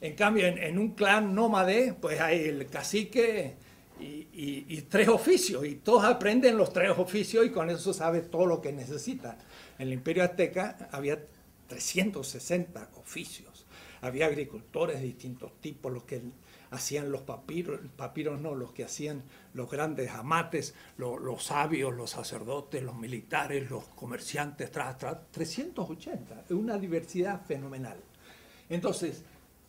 [0.02, 3.54] En cambio, en, un clan nómade, pues hay el cacique
[3.98, 8.60] y, tres oficios, y todos aprenden los tres oficios y con eso sabe todo lo
[8.60, 9.38] que necesita.
[9.78, 11.18] En el imperio azteca había
[11.66, 13.66] 360 oficios.
[14.00, 16.22] Había agricultores de distintos tipos, los que
[16.70, 19.22] hacían los papiros, papiros no, los que hacían
[19.54, 26.78] los grandes amates, los, sabios, los sacerdotes, los militares, los comerciantes, tras, tras, 380, una
[26.78, 27.98] diversidad fenomenal.
[28.68, 29.22] Entonces,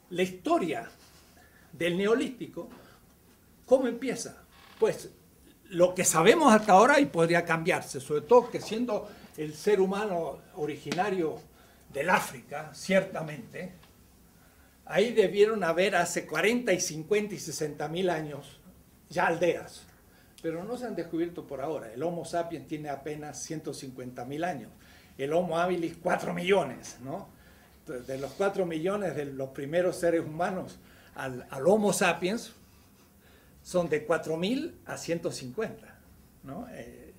[0.10, 0.90] la historia
[1.72, 2.70] del neolítico,
[3.66, 4.44] ¿cómo empieza?
[4.80, 5.10] Pues
[5.70, 10.40] lo que sabemos hasta ahora y podría cambiarse, sobre todo que siendo el ser humano
[10.56, 11.40] originario
[11.98, 13.74] del África, ciertamente,
[14.90, 18.60] Ahí debieron haber hace 40 y 50 y 60 mil años
[19.10, 19.86] ya aldeas,
[20.42, 21.92] pero no se han descubierto por ahora.
[21.92, 24.72] El Homo sapiens tiene apenas 150 mil años,
[25.18, 27.28] el Homo habilis 4 millones, ¿no?
[27.86, 30.80] De los 4 millones de los primeros seres humanos
[31.16, 32.54] al, Homo sapiens
[33.64, 36.00] son de 4 mil a 150,
[36.44, 36.66] ¿no?
[36.72, 37.14] Eh,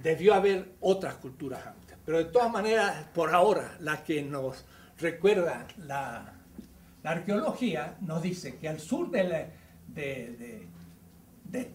[0.00, 4.64] debió haber otras culturas antes, pero de todas maneras, por ahora, la que nos
[4.98, 6.32] recuerda la,
[7.02, 9.48] arqueología nos dice que al sur de,
[9.88, 10.66] de,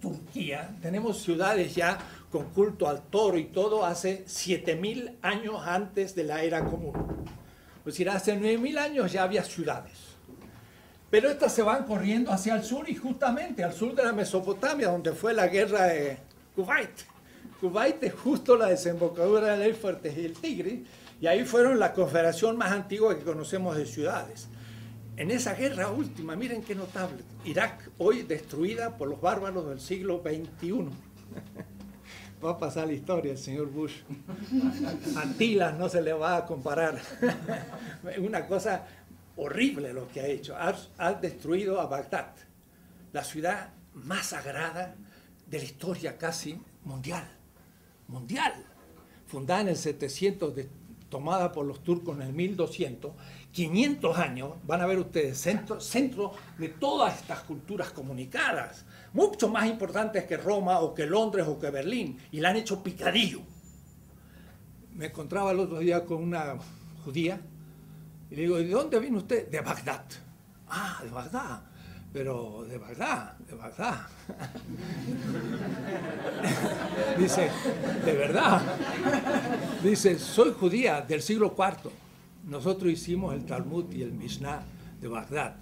[0.01, 1.97] Turquía tenemos ciudades ya
[2.29, 6.93] con culto al toro y todo hace 7000 años antes de la era común.
[7.79, 9.97] Es decir, hace 9000 años ya había ciudades.
[11.09, 14.89] Pero estas se van corriendo hacia el sur y justamente al sur de la Mesopotamia,
[14.89, 16.17] donde fue la guerra de
[16.55, 17.10] Kuwait.
[17.61, 20.81] Kuwait es justo la desembocadura del Éufrates y el Tigris,
[21.21, 24.49] y ahí fueron la confederación más antigua que conocemos de ciudades
[25.21, 30.23] en esa guerra última, miren qué notable, Irak hoy destruida por los bárbaros del siglo
[30.23, 30.89] XXI.
[32.43, 33.97] Va a pasar la historia el señor Bush.
[35.15, 36.99] Antila no se le va a comparar.
[38.17, 38.87] Una cosa
[39.35, 40.55] horrible lo que ha hecho.
[40.57, 42.33] Ha, destruido a Bagdad,
[43.13, 44.95] la ciudad más sagrada
[45.45, 47.29] de la historia casi mundial.
[48.11, 48.53] Mundial.
[49.25, 50.53] Fundada en el 700,
[51.09, 53.11] tomada por los turcos en el 1200
[53.51, 60.23] 500 años, van a ver ustedes, centro, de todas estas culturas comunicadas, mucho más importantes
[60.23, 63.41] que Roma o que Londres o que Berlín, y la han hecho picadillo.
[64.93, 66.55] Me encontraba el otro día con una
[67.03, 67.41] judía
[68.29, 69.49] y le digo, ¿de dónde viene usted?
[69.49, 70.05] De Bagdad.
[70.69, 71.63] Ah, de Bagdad.
[72.13, 74.07] Pero de Bagdad, de Bagdad.
[77.17, 77.49] Dice,
[78.03, 78.61] de verdad.
[79.81, 81.89] Dice, soy judía del siglo IV.
[82.47, 84.63] Nosotros hicimos el Talmud y el Mishnah
[84.99, 85.55] de Bagdad.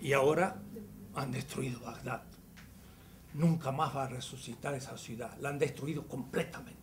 [0.00, 0.62] Y ahora
[1.14, 2.22] han destruido Bagdad.
[3.34, 5.36] Nunca más va a resucitar esa ciudad.
[5.40, 6.80] La han destruido completamente.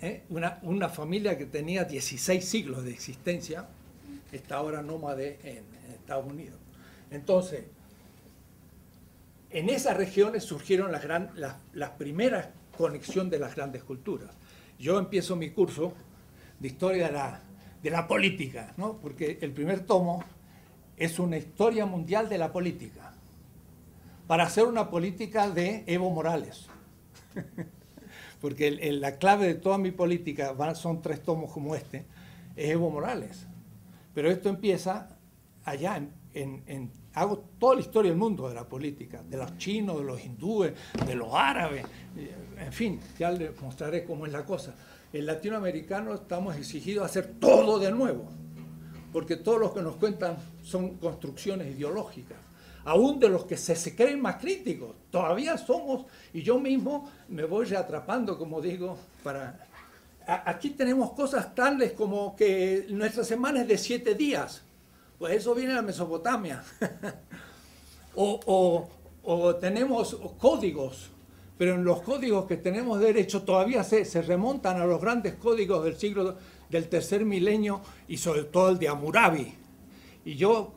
[0.00, 0.24] ¿Eh?
[0.28, 3.66] Una, una, familia que tenía 16 siglos de existencia
[4.32, 6.61] está ahora nómade en, en Estados Unidos.
[7.12, 7.64] Entonces,
[9.50, 14.30] en esas regiones surgieron las, primeras conexiones de las grandes culturas.
[14.78, 15.92] Yo empiezo mi curso
[16.58, 17.40] de historia
[17.82, 18.96] de la, política, ¿no?
[18.96, 20.24] porque el primer tomo
[20.96, 23.12] es una historia mundial de la política,
[24.26, 26.66] para hacer una política de Evo Morales.
[28.40, 32.06] porque la clave de toda mi política, son tres tomos como este,
[32.56, 33.46] es Evo Morales.
[34.14, 35.16] Pero esto empieza
[35.64, 39.98] allá, en, en, hago toda la historia del mundo de la política, de los chinos,
[39.98, 40.72] de los hindúes,
[41.06, 41.84] de los árabes,
[42.58, 44.74] en fin, ya les mostraré cómo es la cosa.
[45.12, 48.24] El latinoamericano estamos exigidos a hacer todo de nuevo,
[49.12, 52.38] porque todos los que nos cuentan son construcciones ideológicas,
[52.84, 57.44] aún de los que se, se creen más críticos, todavía somos, y yo mismo me
[57.44, 59.68] voy atrapando, como digo, para...
[60.24, 64.62] Aquí tenemos cosas tales como que nuestra semana es de siete días,
[65.22, 66.64] pues eso viene de la Mesopotamia.
[68.16, 68.88] o,
[69.60, 71.10] tenemos códigos,
[71.56, 75.84] pero en los códigos que tenemos derecho todavía se, se, remontan a los grandes códigos
[75.84, 79.54] del siglo del tercer milenio y sobre todo el de Hammurabi.
[80.24, 80.72] Y yo,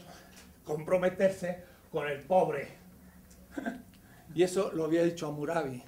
[0.65, 2.67] comprometerse con el pobre.
[4.35, 5.81] Y eso lo había dicho Hammurabi.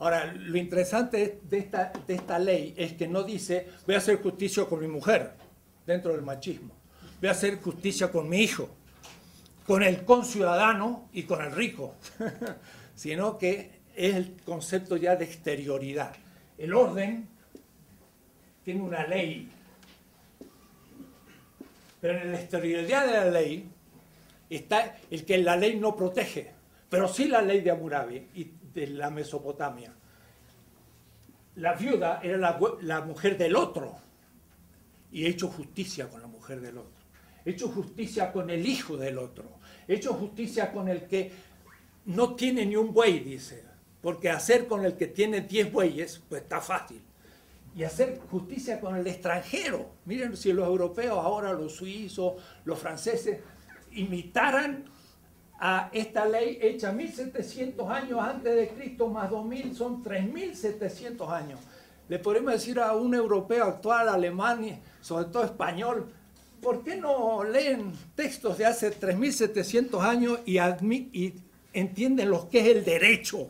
[0.00, 4.20] Ahora, lo interesante de esta, de esta ley es que no dice voy a hacer
[4.20, 5.34] justicia con mi mujer,
[5.86, 6.74] dentro del machismo.
[7.20, 8.68] Voy a hacer justicia con mi hijo,
[9.64, 11.94] con el conciudadano y con el rico.
[12.94, 16.14] sino que es el concepto ya de exterioridad.
[16.58, 17.28] El orden
[18.64, 19.48] tiene una ley,
[22.00, 23.68] pero en la exterioridad de la ley
[24.50, 26.52] está el que la ley no protege,
[26.88, 29.92] pero sí la ley de Hammurabi y de la Mesopotamia.
[31.56, 33.96] La viuda era la, mujer del otro
[35.12, 36.92] y he hecho justicia con la mujer del otro.
[37.44, 39.44] He hecho justicia con el hijo del otro.
[39.86, 41.30] He hecho justicia con el que
[42.06, 43.64] no tiene ni un buey, dice,
[44.00, 47.00] porque hacer con el que tiene 10 bueyes, pues está fácil.
[47.76, 49.90] Y hacer justicia con el extranjero.
[50.04, 53.38] Miren, si los europeos, ahora los suizos, los franceses,
[53.92, 54.84] imitaran
[55.58, 61.60] a esta ley hecha 1700 años antes de Cristo, más 2000, son 3700 años.
[62.08, 66.12] Le podemos decir a un europeo actual, alemán, sobre todo español,
[66.60, 71.43] ¿por qué no leen textos de hace 3700 años y, y
[71.74, 73.48] entienden lo que es el derecho.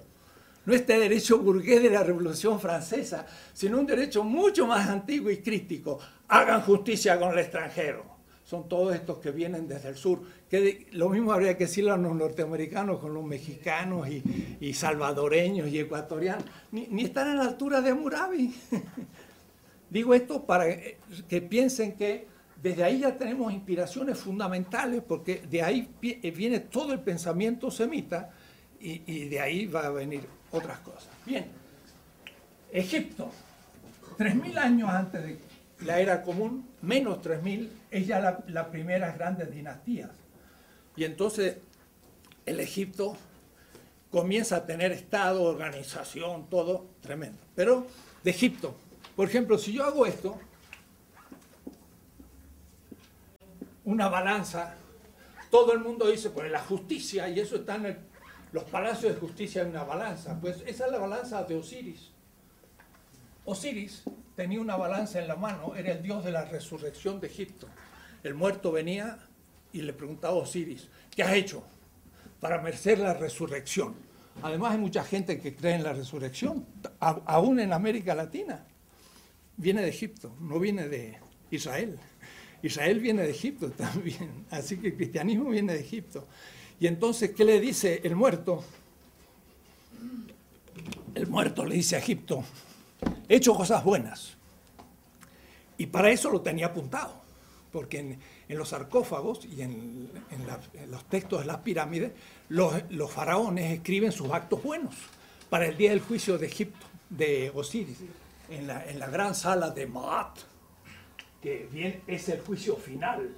[0.66, 5.38] No este derecho burgués de la Revolución Francesa, sino un derecho mucho más antiguo y
[5.38, 5.98] crítico.
[6.29, 8.14] Hagan justicia con el extranjero.
[8.44, 10.20] Son todos estos que vienen desde el sur.
[10.50, 14.22] Que lo mismo habría que decirle a los norteamericanos con los mexicanos y,
[14.60, 16.44] y salvadoreños y ecuatorianos.
[16.72, 18.54] Ni, ni, están a la altura de Murabi.
[19.90, 20.66] Digo esto para
[21.29, 22.27] que piensen que
[22.65, 28.31] desde ahí ya tenemos inspiraciones fundamentales porque de ahí viene todo el pensamiento semita
[28.81, 31.10] y, y de ahí va a venir otras cosas.
[31.27, 31.44] Bien,
[32.73, 33.31] Egipto,
[34.17, 35.38] 3.000 años antes de
[35.85, 40.12] la era común, menos 3.000, es ya la, la primeras grandes dinastías.
[40.96, 41.58] Y entonces
[42.46, 43.15] el Egipto
[44.10, 47.40] comienza a tener Estado, organización, todo tremendo.
[47.54, 47.87] Pero
[48.23, 48.75] de Egipto,
[49.17, 50.40] por ejemplo, si yo hago esto,
[53.85, 54.74] una balanza,
[55.50, 57.98] todo el mundo dice, pues la justicia, y eso está en el,
[58.52, 62.10] los palacios de justicia en una balanza, pues esa es la balanza de Osiris.
[63.44, 64.04] Osiris
[64.37, 67.68] tenía una balanza en la mano, era el dios de la resurrección de Egipto.
[68.22, 69.18] El muerto venía
[69.72, 71.62] y le preguntaba a Osiris, ¿qué has hecho
[72.40, 73.94] para merecer la resurrección?
[74.42, 76.66] Además hay mucha gente que cree en la resurrección,
[77.00, 78.66] aún en América Latina.
[79.56, 81.18] Viene de Egipto, no viene de
[81.50, 81.98] Israel.
[82.67, 86.27] Israel viene de Egipto también, así que el cristianismo viene de Egipto.
[86.81, 88.65] Y entonces, ¿qué le dice el muerto?
[91.15, 92.42] El muerto le dice a Egipto,
[93.29, 94.35] he hecho cosas buenas.
[95.77, 97.23] Y para eso lo tenía apuntado,
[97.71, 100.10] porque en, los sarcófagos y en,
[100.88, 102.12] los textos de las pirámides,
[102.48, 102.73] los,
[103.12, 104.94] faraones escriben sus actos buenos
[105.50, 107.98] para el día del juicio de Egipto, de Osiris,
[108.48, 110.38] en la, la gran sala de Maat,
[111.44, 113.36] que bien es el juicio final.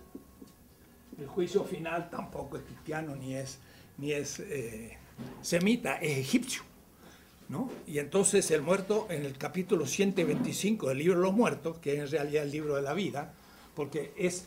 [1.19, 3.59] El juicio final tampoco es cristiano ni es,
[3.99, 4.97] ni es eh,
[5.43, 6.63] semita, es egipcio.
[7.49, 7.69] ¿no?
[7.85, 11.99] Y entonces el muerto en el capítulo 125 del libro de los muertos, que es
[11.99, 13.35] en realidad el libro de la vida,
[13.75, 14.47] porque es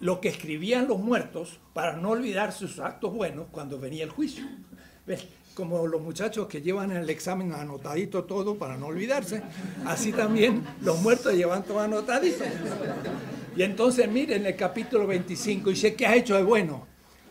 [0.00, 4.44] lo que escribían los muertos para no olvidar sus actos buenos cuando venía el juicio.
[5.06, 5.28] ¿Ves?
[5.54, 9.42] Como los muchachos que llevan el examen anotadito todo para no olvidarse,
[9.84, 12.44] así también los muertos llevan todo anotadito.
[13.54, 16.86] Y entonces miren el capítulo 25, dice, ¿qué has hecho de bueno?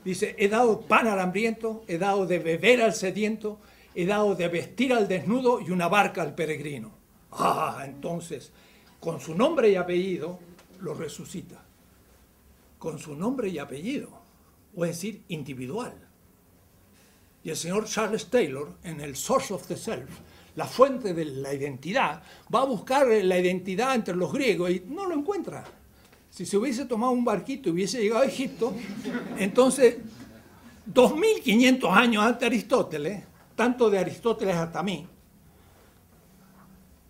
[0.05, 3.59] Dice, he dado pan al hambriento, he dado de beber al sediento,
[3.95, 6.91] he dado de vestir al desnudo y una barca al peregrino.
[7.31, 8.51] Ah, entonces,
[8.99, 10.39] con su nombre y apellido,
[10.79, 11.63] lo resucita.
[12.77, 14.09] Con su nombre y apellido,
[14.75, 15.93] o es decir, individual.
[17.43, 20.09] Y el señor Charles Taylor, en el Source of the Self,
[20.55, 22.21] la fuente de la identidad,
[22.53, 25.63] va a buscar la identidad entre los griegos y no lo encuentra.
[26.29, 28.73] Si se hubiese tomado un barquito y hubiese llegado a Egipto,
[29.37, 29.97] entonces,
[30.85, 33.23] 2500 años antes de Aristóteles,
[33.55, 35.07] tanto de Aristóteles hasta mí.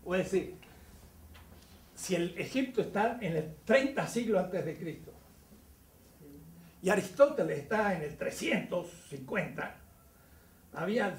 [0.03, 0.55] O es decir,
[1.95, 5.11] si el Egipto está en el 30 siglo antes de Cristo
[6.81, 9.80] y Aristóteles está en el 350,
[10.73, 11.15] había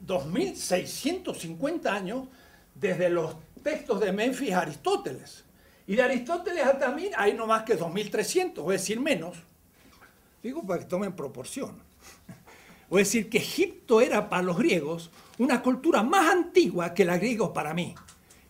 [0.00, 2.28] 2650 años
[2.74, 5.44] desde los textos de Memphis a Aristóteles.
[5.86, 9.36] Y de Aristóteles hasta mí hay no más que 2300, es decir, menos.
[10.42, 11.82] Digo para que tomen proporción.
[12.88, 17.50] O decir, que Egipto era para los griegos una cultura más antigua que la griegos
[17.50, 17.96] para mí.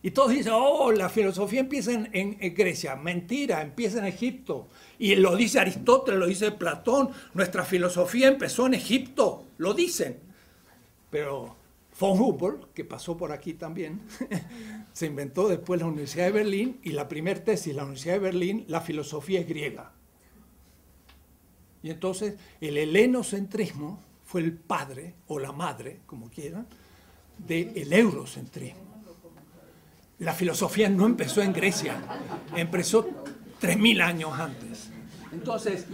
[0.07, 2.95] Y todos dicen, oh, la filosofía empieza en, Grecia.
[2.95, 4.69] Mentira, empieza en Egipto.
[4.97, 7.09] Y lo dice Aristóteles, lo dice Platón.
[7.33, 10.17] Nuestra filosofía empezó en Egipto, lo dicen.
[11.09, 11.57] Pero
[11.99, 13.99] von Humboldt, que pasó por aquí también,
[14.93, 18.19] se inventó después la Universidad de Berlín y la primera tesis de la Universidad de
[18.19, 19.91] Berlín, la filosofía es griega.
[21.83, 26.65] Y entonces el helenocentrismo fue el padre o la madre, como quieran,
[27.45, 28.86] del eurocentrismo.
[30.19, 31.95] La filosofía no empezó en Grecia,
[32.55, 33.07] empezó
[33.61, 34.89] 3.000 años antes.
[35.31, 35.85] Entonces,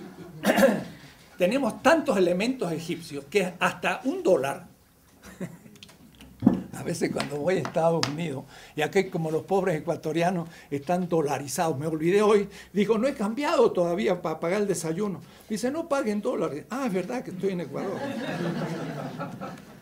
[1.38, 4.65] tenemos tantos elementos egipcios que hasta un dólar,
[6.74, 8.45] a veces cuando voy a Estados Unidos,
[8.78, 13.74] y aquí como los pobres ecuatorianos están dolarizados, me olvidé hoy, digo, no he cambiado
[13.74, 15.19] todavía para pagar el desayuno.
[15.49, 16.65] Dice, no paguen dólares.
[16.69, 17.99] Ah, es verdad que estoy en Ecuador.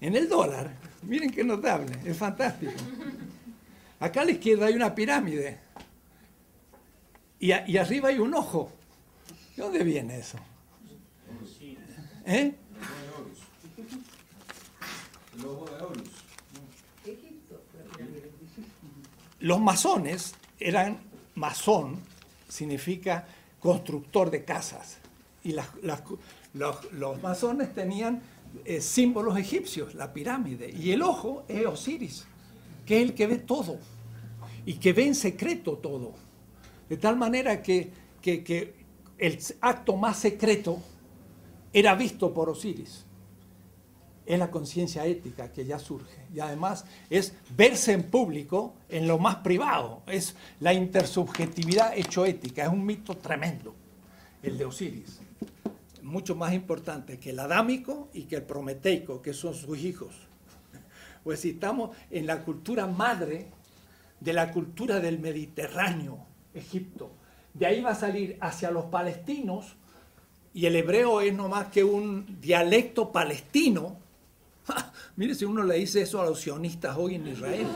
[0.00, 0.70] En el dólar,
[1.02, 2.72] miren qué notable, es fantástico.
[4.00, 5.58] Acá a la izquierda hay una pirámide
[7.40, 8.72] y, arriba hay un ojo.
[9.56, 10.38] ¿De dónde viene eso?
[12.26, 12.54] ¿Eh?
[19.40, 20.98] Los masones eran
[21.34, 22.00] masón,
[22.48, 23.26] significa
[23.60, 24.98] constructor de casas.
[25.44, 28.20] Y los, masones tenían
[28.64, 30.70] eh, símbolos egipcios, la pirámide.
[30.70, 32.26] Y el ojo es Osiris,
[32.86, 33.78] que es el que ve todo
[34.64, 36.14] y que ve en secreto todo.
[36.88, 37.90] De tal manera que,
[38.22, 38.74] que
[39.18, 40.78] el acto más secreto
[41.72, 43.04] era visto por Osiris.
[44.26, 46.26] Es la conciencia ética que ya surge.
[46.34, 50.02] Y además es verse en público en lo más privado.
[50.06, 52.64] Es la intersubjetividad hecho ética.
[52.64, 53.74] Es un mito tremendo,
[54.42, 55.20] el de Osiris.
[56.08, 60.14] Mucho más importante que el adámico y que el prometeico, que son sus hijos.
[61.22, 63.48] Pues si estamos en la cultura madre
[64.18, 67.10] de la cultura del Mediterráneo, Egipto.
[67.52, 69.76] De ahí va a salir hacia los palestinos,
[70.54, 73.98] y el hebreo es no más que un dialecto palestino,
[75.16, 77.66] Mire si uno le dice eso a los sionistas hoy en Israel.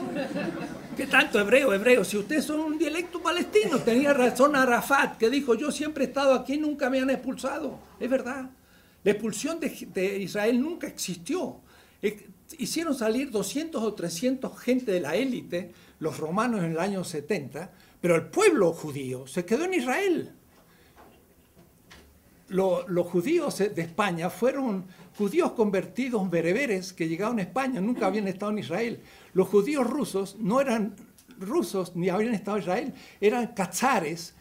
[0.95, 2.03] ¿Qué tanto hebreo, hebreo?
[2.03, 6.33] Si ustedes son un dialecto palestino, tenía razón Arafat, que dijo, yo siempre he estado
[6.33, 7.79] aquí, nunca me han expulsado.
[7.99, 8.49] Es verdad.
[9.03, 11.59] La expulsión de, Israel nunca existió.
[12.57, 17.71] hicieron salir 200 o 300 gente de la élite, los romanos en el año 70,
[17.99, 20.33] pero el pueblo judío se quedó en Israel.
[22.53, 24.85] Los judíos de España fueron
[25.17, 28.99] judíos convertidos bereberes que llegaron a España, nunca habían estado en Israel.
[29.33, 30.95] Los judíos rusos no eran
[31.39, 34.35] rusos ni habían estado en Israel, eran cazares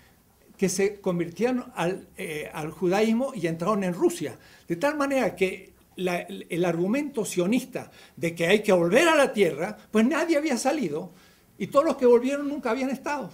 [0.57, 4.39] que se convirtieron al, eh, judaísmo y entraron en Rusia.
[4.69, 9.77] De tal manera que el argumento sionista de que hay que volver a la tierra,
[9.91, 11.13] pues nadie había salido
[11.59, 13.31] y todos los que volvieron nunca habían estado.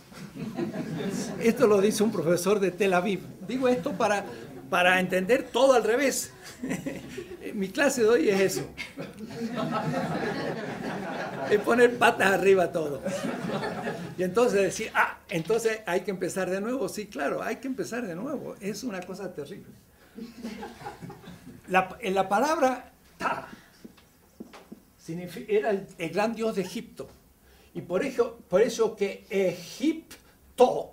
[1.43, 3.21] Esto lo dice un profesor de Tel Aviv.
[3.47, 4.27] Digo esto para,
[4.71, 6.33] para entender todo al revés.
[7.55, 8.69] Mi clase de hoy es eso.
[11.51, 13.01] Es poner patas arriba todo.
[14.19, 16.89] Y entonces decir, ah, entonces hay que empezar de nuevo.
[16.89, 18.57] Sí, claro, hay que empezar de nuevo.
[18.61, 19.73] Es una cosa terrible.
[22.01, 23.49] en la palabra ta
[25.49, 27.09] era el, el, gran dios de Egipto.
[27.73, 30.93] Y por eso, por eso que Egipto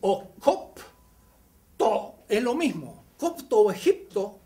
[0.00, 3.04] o Copto es lo mismo.
[3.18, 4.38] Copto o Egipto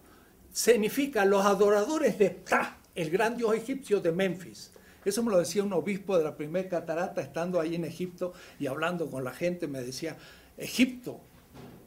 [0.52, 4.72] significa los adoradores de Ptah, el gran dios egipcio de Memphis.
[5.04, 8.66] Eso me lo decía un obispo de la primera catarata estando ahí en Egipto y
[8.66, 10.16] hablando con la gente, me decía,
[10.56, 11.20] Egipto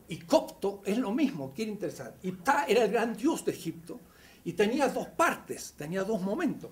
[0.08, 2.16] y copto es lo mismo, quiere interesar.
[2.24, 4.00] Y Ptah era el gran dios de Egipto
[4.46, 6.72] y tenía dos partes, tenía dos momentos.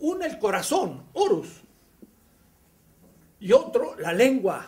[0.00, 1.60] Uno el corazón, Horus,
[3.38, 4.66] y otro la lengua,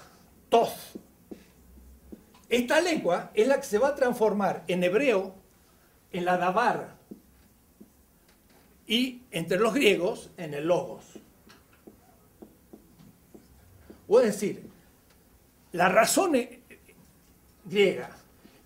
[0.50, 1.03] Toth.
[2.49, 5.34] Esta lengua es la que se va a transformar en hebreo
[6.12, 6.95] en la Dabar
[8.86, 11.05] y entre los griegos en el Logos.
[14.07, 14.68] O es decir,
[15.72, 16.36] la razón
[17.64, 18.11] griega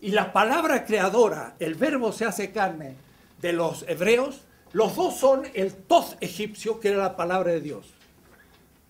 [0.01, 2.97] y la palabra creadora, el verbo se hace carne
[3.41, 7.87] de los hebreos, los dos son el tos egipcio, que era la palabra de Dios.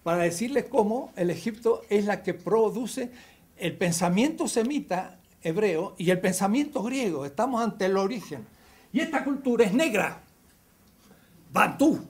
[0.02, 3.10] Para decirles cómo el Egipto es la que produce
[3.58, 7.24] el pensamiento semita hebreo y el pensamiento griego.
[7.24, 8.46] Estamos ante el origen.
[8.92, 10.22] Y esta cultura es negra,
[11.52, 12.04] bantú.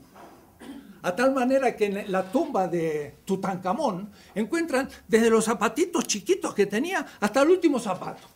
[1.02, 6.66] A tal manera que en la tumba de Tutankamón encuentran desde los zapatitos chiquitos que
[6.66, 8.26] tenía hasta el último zapato.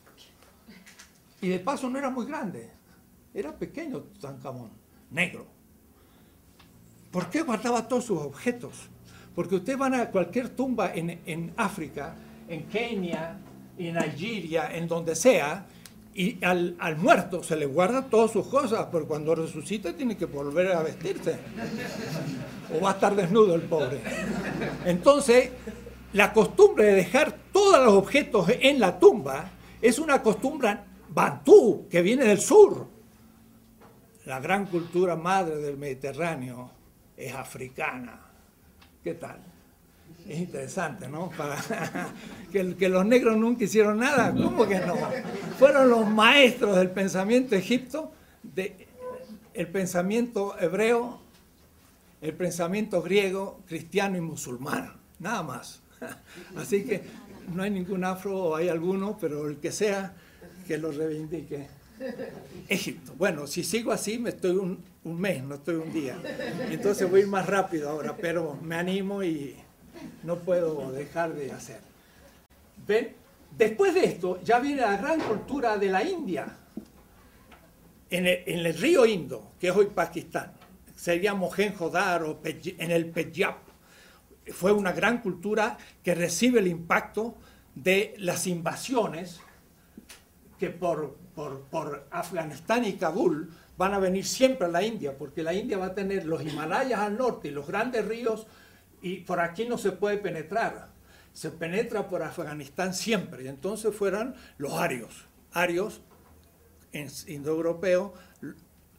[1.41, 2.71] Y de paso no era muy grande,
[3.35, 4.71] era pequeño Tutankamón,
[5.11, 5.47] negro.
[7.11, 8.89] ¿Por qué guardaba todos sus objetos?
[9.35, 12.15] Porque ustedes van a cualquier tumba en, en África,
[12.53, 13.39] en Kenia,
[13.79, 15.67] en Nigeria, en donde sea,
[16.15, 20.27] y al, al, muerto se le guarda todas sus cosas, pero cuando resucita tiene que
[20.27, 21.39] volver a vestirse.
[22.75, 24.01] O va a estar desnudo el pobre.
[24.85, 25.51] Entonces,
[26.13, 29.51] la costumbre de dejar todos los objetos en la tumba
[29.81, 30.77] es una costumbre
[31.09, 32.87] bantú que viene del sur.
[34.27, 36.71] La gran cultura madre del Mediterráneo
[37.17, 38.21] es africana.
[39.03, 39.52] ¿Qué tal?
[40.29, 41.31] Es interesante, ¿no?
[42.53, 44.33] Que, los negros nunca hicieron nada.
[44.33, 44.95] ¿Cómo que no?
[45.59, 48.13] Fueron los maestros del pensamiento egipto,
[48.43, 48.87] de,
[49.55, 51.21] el pensamiento hebreo,
[52.21, 54.93] el pensamiento griego, cristiano y musulmán.
[55.19, 55.81] Nada más.
[56.57, 57.03] Así que
[57.55, 60.15] no hay ningún afro o hay alguno, pero el que sea,
[60.67, 61.69] que lo reivindique.
[62.69, 63.15] Egipto.
[63.17, 66.19] Bueno, si sigo así, me estoy un, un mes, no estoy un día.
[66.71, 69.57] Entonces voy a ir más rápido ahora, pero me animo y
[70.23, 71.81] no puedo dejar de hacer.
[72.87, 73.15] ¿Ven?
[73.57, 76.57] Después de esto ya viene la gran cultura de la India,
[78.11, 80.53] en el, río Indo, que es hoy Pakistán.
[80.95, 83.55] Sería Mohenjo-Daro, en el Penyab.
[84.53, 87.37] Fue una gran cultura que recibe el impacto
[87.75, 89.41] de las invasiones
[90.59, 95.43] que por, por, por Afganistán y Kabul van a venir siempre a la India, porque
[95.43, 98.47] la India va a tener los Himalayas al norte y los grandes ríos
[99.03, 100.89] y por aquí no se puede penetrar.
[101.33, 103.49] Se penetra por Afganistán siempre.
[103.49, 105.27] Entonces fueron los arios.
[105.53, 106.01] Arios
[106.93, 108.15] en indoeuropeo,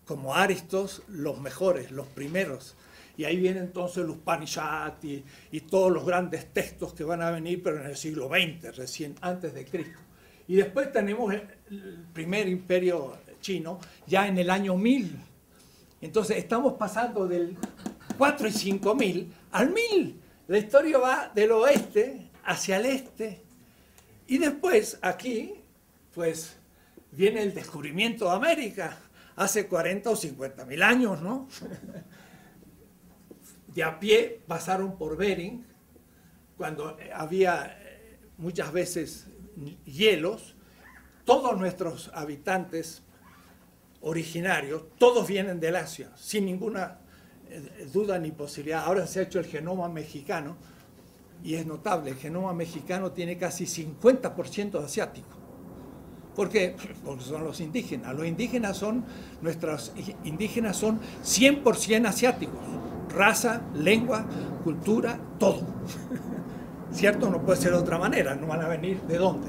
[0.05, 2.75] como aristos, los mejores, los primeros.
[3.15, 7.29] Y ahí vienen entonces los Upanishads y, y, todos los grandes textos que van a
[7.29, 9.99] venir, pero en el siglo XX, recién antes de Cristo.
[10.47, 11.43] Y después tenemos el
[12.11, 15.15] primer imperio chino, ya en el año 1000.
[16.01, 17.55] Entonces estamos pasando del
[18.17, 20.19] 4 y 5 mil al 1000.
[20.47, 23.41] La historia va del oeste hacia el este.
[24.27, 25.53] Y después aquí,
[26.13, 26.57] pues,
[27.11, 28.97] viene el descubrimiento de América,
[29.35, 31.47] hace 40 o 50 mil años, ¿no?
[33.67, 35.65] De a pie pasaron por Bering,
[36.57, 39.27] cuando había eh, muchas veces
[39.85, 40.55] hielos,
[41.25, 43.01] todos nuestros habitantes
[44.01, 46.99] originarios, todos vienen del Asia, sin ninguna
[47.91, 48.83] duda ni posibilidad.
[48.85, 50.55] Ahora se ha hecho el genoma mexicano
[51.43, 55.27] y es notable, el genoma mexicano tiene casi 50% asiático.
[56.35, 56.75] ¿Por qué?
[57.05, 58.15] Porque son los indígenas.
[58.15, 59.03] Los indígenas son,
[59.41, 59.93] nuestros
[60.23, 62.59] indígenas son 100% asiáticos.
[63.09, 64.25] Raza, lengua,
[64.63, 65.61] cultura, todo.
[66.91, 67.29] ¿Cierto?
[67.29, 68.35] No puede ser de otra manera.
[68.35, 69.47] No van a venir de dónde.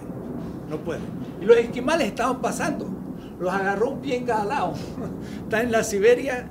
[0.68, 1.05] No pueden.
[1.40, 2.90] Y los esquimales estaban pasando.
[3.38, 4.74] Los agarró un pie en cada lado.
[5.44, 6.48] Está en la Siberia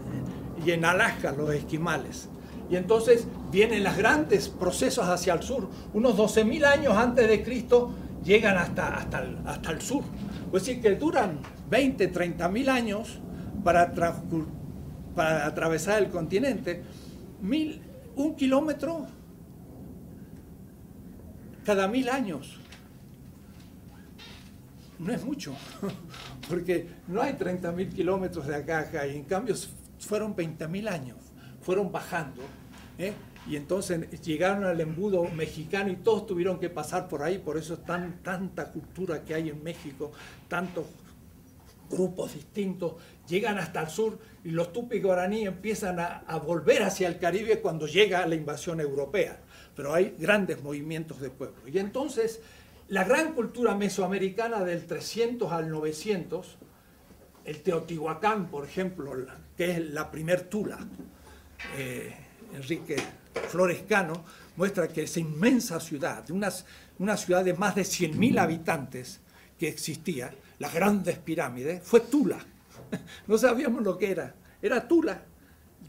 [0.65, 2.29] y en Alaska los esquimales.
[2.69, 5.69] Y entonces vienen los grandes procesos hacia el sur.
[5.93, 7.93] Unos 12.000 años antes de Cristo
[8.23, 10.03] llegan hasta, hasta, el, hasta el sur.
[10.47, 11.39] Es decir, que duran
[11.69, 13.19] 20, 30 mil años
[13.63, 13.93] para,
[15.15, 16.83] para atravesar el continente.
[17.41, 17.81] Mil,
[18.15, 19.07] un kilómetro
[21.65, 22.59] cada mil años.
[24.99, 25.53] No es mucho,
[26.49, 29.55] porque no hay 30 mil kilómetros de acá a acá, y en cambio
[30.05, 31.17] fueron 20 mil años,
[31.61, 32.41] fueron bajando.
[32.97, 33.13] ¿eh?
[33.47, 37.73] y entonces llegaron al embudo mexicano y todos tuvieron que pasar por ahí, por eso
[37.75, 40.11] es tan, tanta cultura que hay en México,
[40.47, 40.85] tantos
[41.89, 42.93] grupos distintos,
[43.27, 47.59] llegan hasta el sur y los tupi guaraní empiezan a, a, volver hacia el Caribe
[47.59, 49.41] cuando llega la invasión europea,
[49.75, 51.67] pero hay grandes movimientos de pueblo.
[51.67, 52.41] Y entonces
[52.87, 56.57] la gran cultura mesoamericana del 300 al 900,
[57.45, 59.13] el Teotihuacán, por ejemplo,
[59.57, 60.79] que es la primer tula,
[61.77, 62.13] eh,
[62.53, 62.95] Enrique
[63.49, 64.23] Florescano,
[64.55, 69.19] muestra que esa inmensa ciudad, una, ciudad de más de 100.000 habitantes
[69.57, 72.39] que existía, las grandes pirámides, fue Tula.
[73.27, 74.35] No sabíamos lo que era.
[74.61, 75.23] Era Tula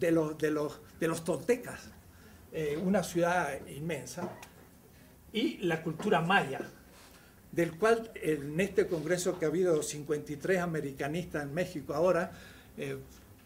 [0.00, 1.80] de los, de los, de los toltecas,
[2.50, 4.30] eh, una ciudad inmensa.
[5.32, 6.61] Y la cultura maya,
[7.55, 12.32] del cual en este congreso que ha habido 53 americanistas en México ahora,
[12.76, 12.96] eh,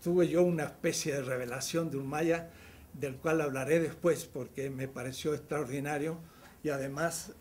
[0.02, 2.48] tuve yo una especie de revelación de un maya
[2.94, 6.18] del cual hablaré después porque me pareció extraordinario
[6.62, 7.32] y además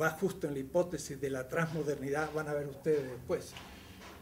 [0.00, 3.52] va justo en la hipótesis de la transmodernidad, van a ver ustedes después.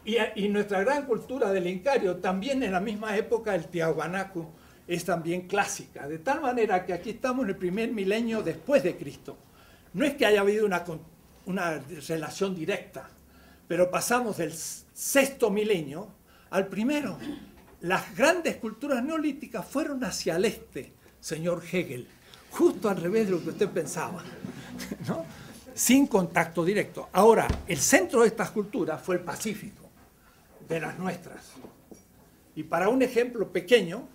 [0.05, 4.49] Y, nuestra gran cultura del Incario, también en la misma época el Tiahuanacu
[4.89, 8.97] es también clásica, de tal manera que aquí estamos en el primer milenio después de
[8.97, 9.37] Cristo.
[9.93, 10.83] No es que haya habido una,
[11.47, 11.79] una
[12.09, 13.09] relación directa,
[13.69, 16.09] pero pasamos del sexto milenio
[16.51, 17.19] al primero
[17.83, 22.07] las grandes culturas neolíticas fueron hacia el este, señor Hegel,
[22.51, 24.23] justo al revés de lo que usted pensaba,
[25.09, 25.25] ¿no?
[25.75, 27.09] sin contacto directo.
[27.13, 29.89] Ahora, el centro de estas culturas fue el Pacífico,
[30.69, 31.41] de las nuestras.
[32.55, 34.07] Y para un ejemplo pequeño,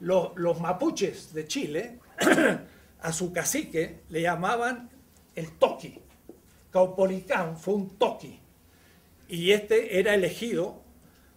[0.00, 2.00] los mapuches de Chile,
[3.00, 4.90] a su cacique le llamaban
[5.34, 6.00] el toqui.
[6.74, 8.40] Caupolicán fue un toqui.
[9.28, 10.82] Y este era elegido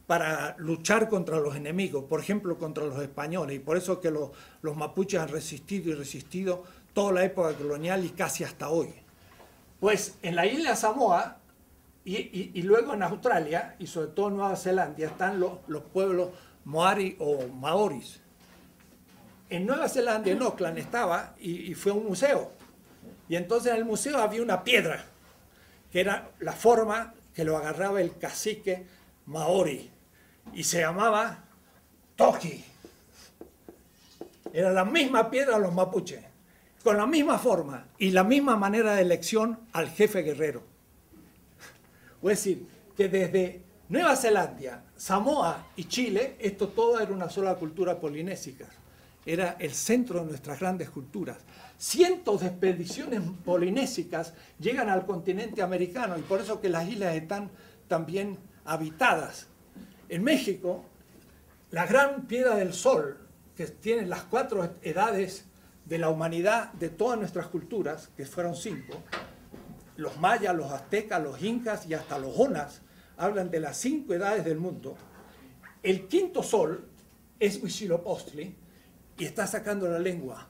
[0.07, 3.57] para luchar contra los enemigos, por ejemplo, contra los españoles.
[3.57, 4.31] Y por eso que los,
[4.63, 8.91] mapuches han resistido y resistido toda la época colonial y casi hasta hoy.
[9.79, 11.37] Pues en la isla Samoa
[12.03, 16.29] y, luego en Australia y sobre todo en Nueva Zelanda están los, los pueblos
[16.65, 18.21] Moari o Maoris.
[19.51, 22.51] En Nueva Zelanda, en Auckland, estaba y fue un museo.
[23.29, 25.05] Y entonces en el museo había una piedra,
[25.91, 28.85] que era la forma que lo agarraba el cacique
[29.27, 29.89] Maori
[30.53, 31.43] y se llamaba
[32.15, 32.63] Toki.
[34.53, 36.23] Era la misma piedra los mapuches,
[36.83, 40.63] con la misma forma y la misma manera de elección al jefe guerrero.
[42.23, 47.99] Es decir, que desde Nueva Zelanda, Samoa y Chile, esto todo era una sola cultura
[47.99, 48.65] polinésica.
[49.25, 51.37] Era el centro de nuestras grandes culturas.
[51.77, 57.51] Cientos de expediciones polinésicas llegan al continente americano y por eso que las islas están
[57.87, 59.47] también habitadas
[60.09, 60.83] en México,
[61.71, 63.17] la gran piedra del sol,
[63.55, 65.45] que tiene las cuatro edades
[65.85, 69.03] de la humanidad de todas nuestras culturas, que fueron cinco,
[69.97, 72.81] los mayas, los aztecas, los incas y hasta los onas,
[73.17, 74.95] hablan de las cinco edades del mundo.
[75.83, 76.87] El quinto sol
[77.39, 78.55] es Huitzilopochtli
[79.17, 80.47] y está sacando la lengua.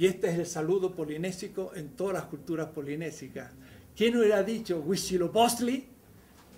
[0.00, 3.50] Y este es el saludo polinésico en todas las culturas polinésicas.
[3.94, 5.84] ¿Quién hubiera dicho Huitzilopochtli?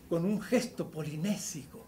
[0.09, 1.85] con un gesto polinésico.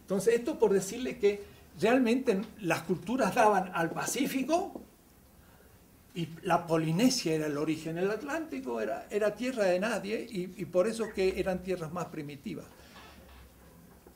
[0.00, 1.40] Entonces, esto por decirle que
[1.80, 4.82] realmente las culturas daban al Pacífico
[6.14, 7.96] y la Polinesia era el origen.
[7.96, 12.06] El Atlántico era, era tierra de nadie y, y por eso que eran tierras más
[12.06, 12.66] primitivas.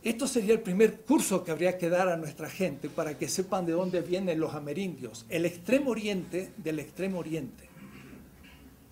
[0.05, 3.65] Esto sería el primer curso que habría que dar a nuestra gente para que sepan
[3.65, 7.71] de dónde vienen los amerindios, el extremo oriente del extremo oriente,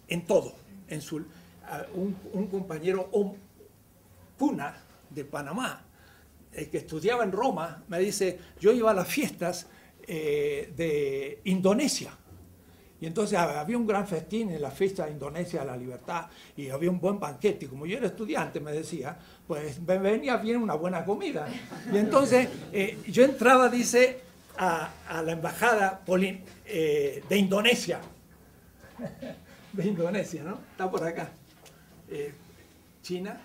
[0.09, 0.55] en todo.
[0.89, 1.03] En
[1.95, 3.11] un, compañero
[4.39, 4.75] Puna
[5.11, 5.85] de Panamá,
[6.51, 9.67] el que estudiaba en Roma, me dice, yo iba a las fiestas
[10.07, 12.17] eh, de Indonesia.
[13.03, 16.27] Y entonces había un gran festín en la fiesta de Indonesia de la Libertad
[16.57, 17.65] y había un buen banquete.
[17.65, 21.49] Y como yo era estudiante, me decía, pues me venía bien una buena comida.
[21.93, 24.21] Y entonces eh, yo entraba, dice,
[24.57, 26.05] a, la embajada
[26.65, 28.01] eh, de Indonesia.
[29.73, 30.61] De Indonesia, ¿no?
[30.71, 31.33] Está por acá.
[33.03, 33.41] China,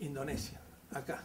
[0.00, 0.60] Indonesia,
[0.92, 1.22] acá.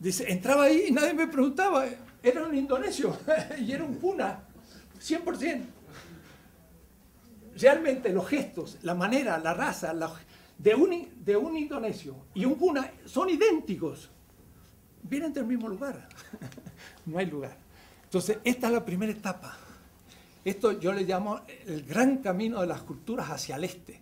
[0.00, 1.84] Dice, entraba ahí y nadie me preguntaba,
[2.20, 3.16] era un indonesio
[3.60, 4.40] y era un puna,
[5.00, 5.79] 100%.
[7.56, 9.94] Realmente los gestos, la manera, la raza
[10.58, 14.10] de, un, de un indonesio y un puna son idénticos.
[15.02, 16.08] Vienen del mismo lugar.
[17.06, 17.56] no hay lugar.
[18.04, 19.56] Entonces, esta es la primera etapa.
[20.44, 24.00] Esto yo le llamo el gran camino de las culturas hacia el este.